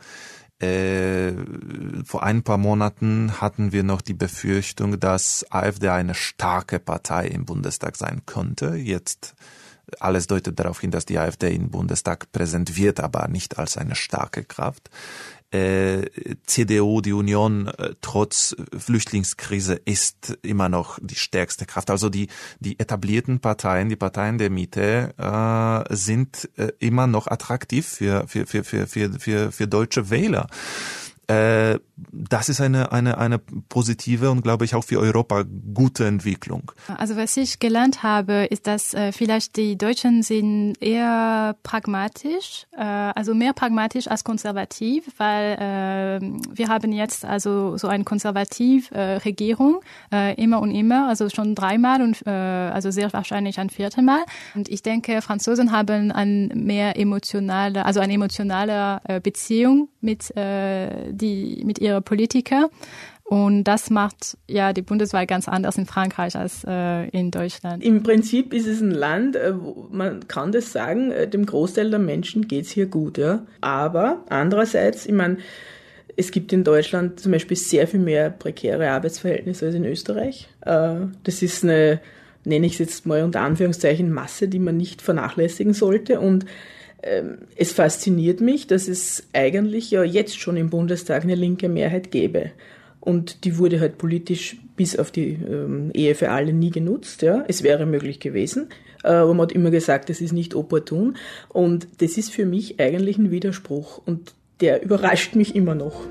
Äh, 0.61 1.33
vor 2.05 2.23
ein 2.23 2.43
paar 2.43 2.57
Monaten 2.57 3.41
hatten 3.41 3.71
wir 3.71 3.83
noch 3.83 4.01
die 4.01 4.13
Befürchtung, 4.13 4.99
dass 4.99 5.45
AfD 5.49 5.89
eine 5.89 6.13
starke 6.13 6.79
Partei 6.79 7.27
im 7.27 7.45
Bundestag 7.45 7.97
sein 7.97 8.21
könnte. 8.25 8.75
Jetzt 8.75 9.33
alles 9.99 10.27
deutet 10.27 10.59
darauf 10.59 10.79
hin, 10.79 10.91
dass 10.91 11.05
die 11.05 11.17
AfD 11.17 11.53
im 11.53 11.69
Bundestag 11.69 12.31
präsent 12.31 12.77
wird, 12.77 12.99
aber 12.99 13.27
nicht 13.27 13.57
als 13.57 13.77
eine 13.77 13.95
starke 13.95 14.43
Kraft 14.43 14.89
äh, 15.51 16.09
CDU, 16.45 17.01
die 17.01 17.13
Union, 17.13 17.67
äh, 17.67 17.95
trotz 18.01 18.55
Flüchtlingskrise 18.77 19.75
ist 19.85 20.37
immer 20.41 20.69
noch 20.69 20.99
die 21.01 21.15
stärkste 21.15 21.65
Kraft. 21.65 21.89
Also 21.89 22.09
die, 22.09 22.27
die 22.59 22.79
etablierten 22.79 23.39
Parteien, 23.39 23.89
die 23.89 23.95
Parteien 23.95 24.37
der 24.37 24.49
Mitte, 24.49 25.13
äh, 25.17 25.95
sind 25.95 26.49
äh, 26.57 26.71
immer 26.79 27.07
noch 27.07 27.27
attraktiv 27.27 27.87
für, 27.87 28.27
für, 28.27 28.45
für, 28.45 28.63
für, 28.63 28.87
für, 28.87 29.19
für, 29.19 29.51
für 29.51 29.67
deutsche 29.67 30.09
Wähler. 30.09 30.47
Äh, 31.31 31.79
das 32.11 32.49
ist 32.49 32.61
eine, 32.61 32.91
eine, 32.91 33.17
eine 33.17 33.39
positive 33.39 34.31
und 34.31 34.41
glaube 34.41 34.65
ich 34.65 34.75
auch 34.75 34.83
für 34.83 34.99
Europa 34.99 35.43
gute 35.73 36.05
Entwicklung. 36.05 36.71
Also 36.97 37.15
was 37.15 37.37
ich 37.37 37.59
gelernt 37.59 38.03
habe, 38.03 38.45
ist, 38.49 38.67
dass 38.67 38.93
äh, 38.93 39.11
vielleicht 39.11 39.55
die 39.55 39.77
Deutschen 39.77 40.23
sind 40.23 40.75
eher 40.81 41.55
pragmatisch, 41.63 42.65
äh, 42.75 42.81
also 42.81 43.33
mehr 43.33 43.53
pragmatisch 43.53 44.07
als 44.07 44.23
konservativ, 44.23 45.05
weil 45.17 45.53
äh, 45.53 46.55
wir 46.55 46.67
haben 46.67 46.91
jetzt 46.91 47.23
also 47.23 47.77
so 47.77 47.87
eine 47.87 48.03
konservative 48.03 48.93
äh, 48.93 49.17
Regierung 49.17 49.81
immer 50.37 50.59
und 50.61 50.71
immer, 50.71 51.07
also 51.07 51.29
schon 51.29 51.55
dreimal 51.55 52.01
und 52.01 52.25
also 52.27 52.91
sehr 52.91 53.11
wahrscheinlich 53.13 53.59
ein 53.59 53.69
viertes 53.69 54.03
Mal. 54.03 54.23
Und 54.55 54.69
ich 54.69 54.81
denke, 54.83 55.21
Franzosen 55.21 55.71
haben 55.71 56.11
ein 56.11 56.47
mehr 56.53 56.97
emotionale, 56.97 57.85
also 57.85 57.99
eine 57.99 58.13
emotionale 58.13 59.01
Beziehung 59.23 59.89
mit 60.01 60.35
äh, 60.35 61.13
die 61.21 61.61
mit 61.65 61.79
ihrer 61.79 62.01
Politiker. 62.01 62.69
Und 63.31 63.63
das 63.63 63.89
macht 63.89 64.37
ja 64.49 64.73
die 64.73 64.81
Bundeswahl 64.81 65.25
ganz 65.25 65.47
anders 65.47 65.77
in 65.77 65.85
Frankreich 65.85 66.35
als 66.35 66.65
äh, 66.67 67.07
in 67.11 67.31
Deutschland. 67.31 67.81
Im 67.81 68.03
Prinzip 68.03 68.53
ist 68.53 68.67
es 68.67 68.81
ein 68.81 68.91
Land, 68.91 69.37
äh, 69.37 69.53
man 69.89 70.27
kann 70.27 70.51
das 70.51 70.73
sagen, 70.73 71.11
äh, 71.11 71.29
dem 71.29 71.45
Großteil 71.45 71.89
der 71.89 71.99
Menschen 71.99 72.49
geht's 72.49 72.71
hier 72.71 72.87
gut, 72.87 73.17
ja. 73.17 73.45
Aber 73.61 74.25
andererseits, 74.27 75.05
ich 75.05 75.13
meine, 75.13 75.37
es 76.17 76.31
gibt 76.31 76.51
in 76.51 76.65
Deutschland 76.65 77.21
zum 77.21 77.31
Beispiel 77.31 77.55
sehr 77.55 77.87
viel 77.87 78.01
mehr 78.01 78.31
prekäre 78.31 78.89
Arbeitsverhältnisse 78.89 79.67
als 79.67 79.75
in 79.75 79.85
Österreich. 79.85 80.49
Äh, 80.65 80.95
das 81.23 81.41
ist 81.41 81.63
eine, 81.63 82.01
nenne 82.43 82.65
ich 82.65 82.73
es 82.73 82.79
jetzt 82.79 83.05
mal 83.05 83.23
unter 83.23 83.39
Anführungszeichen, 83.39 84.11
Masse, 84.11 84.49
die 84.49 84.59
man 84.59 84.75
nicht 84.75 85.01
vernachlässigen 85.01 85.73
sollte. 85.73 86.19
Und 86.19 86.45
es 87.55 87.71
fasziniert 87.71 88.41
mich, 88.41 88.67
dass 88.67 88.87
es 88.87 89.23
eigentlich 89.33 89.91
ja 89.91 90.03
jetzt 90.03 90.39
schon 90.39 90.57
im 90.57 90.69
Bundestag 90.69 91.23
eine 91.23 91.35
linke 91.35 91.69
Mehrheit 91.69 92.11
gäbe. 92.11 92.51
Und 92.99 93.43
die 93.45 93.57
wurde 93.57 93.79
halt 93.79 93.97
politisch 93.97 94.57
bis 94.75 94.97
auf 94.97 95.09
die 95.09 95.33
ähm, 95.33 95.89
Ehe 95.93 96.13
für 96.13 96.29
alle 96.29 96.53
nie 96.53 96.69
genutzt. 96.69 97.23
Ja. 97.23 97.43
Es 97.47 97.63
wäre 97.63 97.87
möglich 97.87 98.19
gewesen. 98.19 98.69
Äh, 99.03 99.09
aber 99.09 99.33
man 99.33 99.47
hat 99.47 99.51
immer 99.51 99.71
gesagt, 99.71 100.09
das 100.09 100.21
ist 100.21 100.33
nicht 100.33 100.53
opportun. 100.53 101.17
Und 101.49 101.87
das 101.97 102.17
ist 102.17 102.31
für 102.31 102.45
mich 102.45 102.79
eigentlich 102.79 103.17
ein 103.17 103.31
Widerspruch. 103.31 104.01
Und 104.05 104.33
der 104.61 104.83
überrascht 104.83 105.35
mich 105.35 105.55
immer 105.55 105.73
noch. 105.73 106.03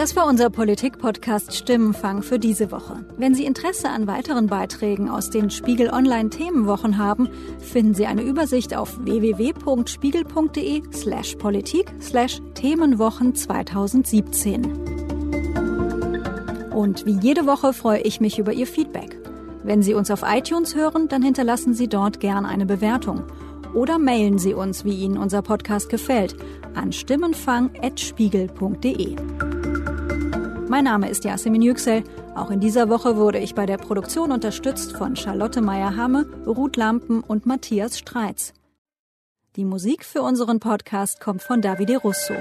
Das 0.00 0.16
war 0.16 0.26
unser 0.26 0.48
Politik-Podcast 0.48 1.54
Stimmenfang 1.54 2.22
für 2.22 2.38
diese 2.38 2.72
Woche. 2.72 3.04
Wenn 3.18 3.34
Sie 3.34 3.44
Interesse 3.44 3.90
an 3.90 4.06
weiteren 4.06 4.46
Beiträgen 4.46 5.10
aus 5.10 5.28
den 5.28 5.50
Spiegel 5.50 5.90
Online 5.90 6.30
Themenwochen 6.30 6.96
haben, 6.96 7.28
finden 7.58 7.92
Sie 7.92 8.06
eine 8.06 8.22
Übersicht 8.22 8.74
auf 8.74 8.98
www.spiegel.de 9.04 10.84
slash 10.90 11.34
Politik 11.34 11.92
slash 12.00 12.40
Themenwochen 12.54 13.34
2017. 13.34 14.64
Und 16.74 17.04
wie 17.04 17.18
jede 17.20 17.44
Woche 17.44 17.74
freue 17.74 18.00
ich 18.00 18.22
mich 18.22 18.38
über 18.38 18.54
Ihr 18.54 18.66
Feedback. 18.66 19.18
Wenn 19.64 19.82
Sie 19.82 19.92
uns 19.92 20.10
auf 20.10 20.22
iTunes 20.24 20.74
hören, 20.74 21.08
dann 21.08 21.22
hinterlassen 21.22 21.74
Sie 21.74 21.88
dort 21.88 22.20
gern 22.20 22.46
eine 22.46 22.64
Bewertung. 22.64 23.24
Oder 23.74 23.98
mailen 23.98 24.38
Sie 24.38 24.54
uns, 24.54 24.86
wie 24.86 24.96
Ihnen 24.96 25.18
unser 25.18 25.42
Podcast 25.42 25.90
gefällt, 25.90 26.36
an 26.74 26.90
stimmenfang.spiegel.de. 26.90 29.16
Mein 30.70 30.84
Name 30.84 31.10
ist 31.10 31.24
Yasemin 31.24 31.62
Yüksel. 31.62 32.04
Auch 32.36 32.52
in 32.52 32.60
dieser 32.60 32.88
Woche 32.88 33.16
wurde 33.16 33.40
ich 33.40 33.56
bei 33.56 33.66
der 33.66 33.76
Produktion 33.76 34.30
unterstützt 34.30 34.92
von 34.92 35.16
Charlotte 35.16 35.60
Meyer-Hamme, 35.60 36.26
Ruth 36.46 36.76
Lampen 36.76 37.22
und 37.22 37.44
Matthias 37.44 37.98
Streitz. 37.98 38.52
Die 39.56 39.64
Musik 39.64 40.04
für 40.04 40.22
unseren 40.22 40.60
Podcast 40.60 41.18
kommt 41.18 41.42
von 41.42 41.60
Davide 41.60 41.96
Russo. 41.96 42.34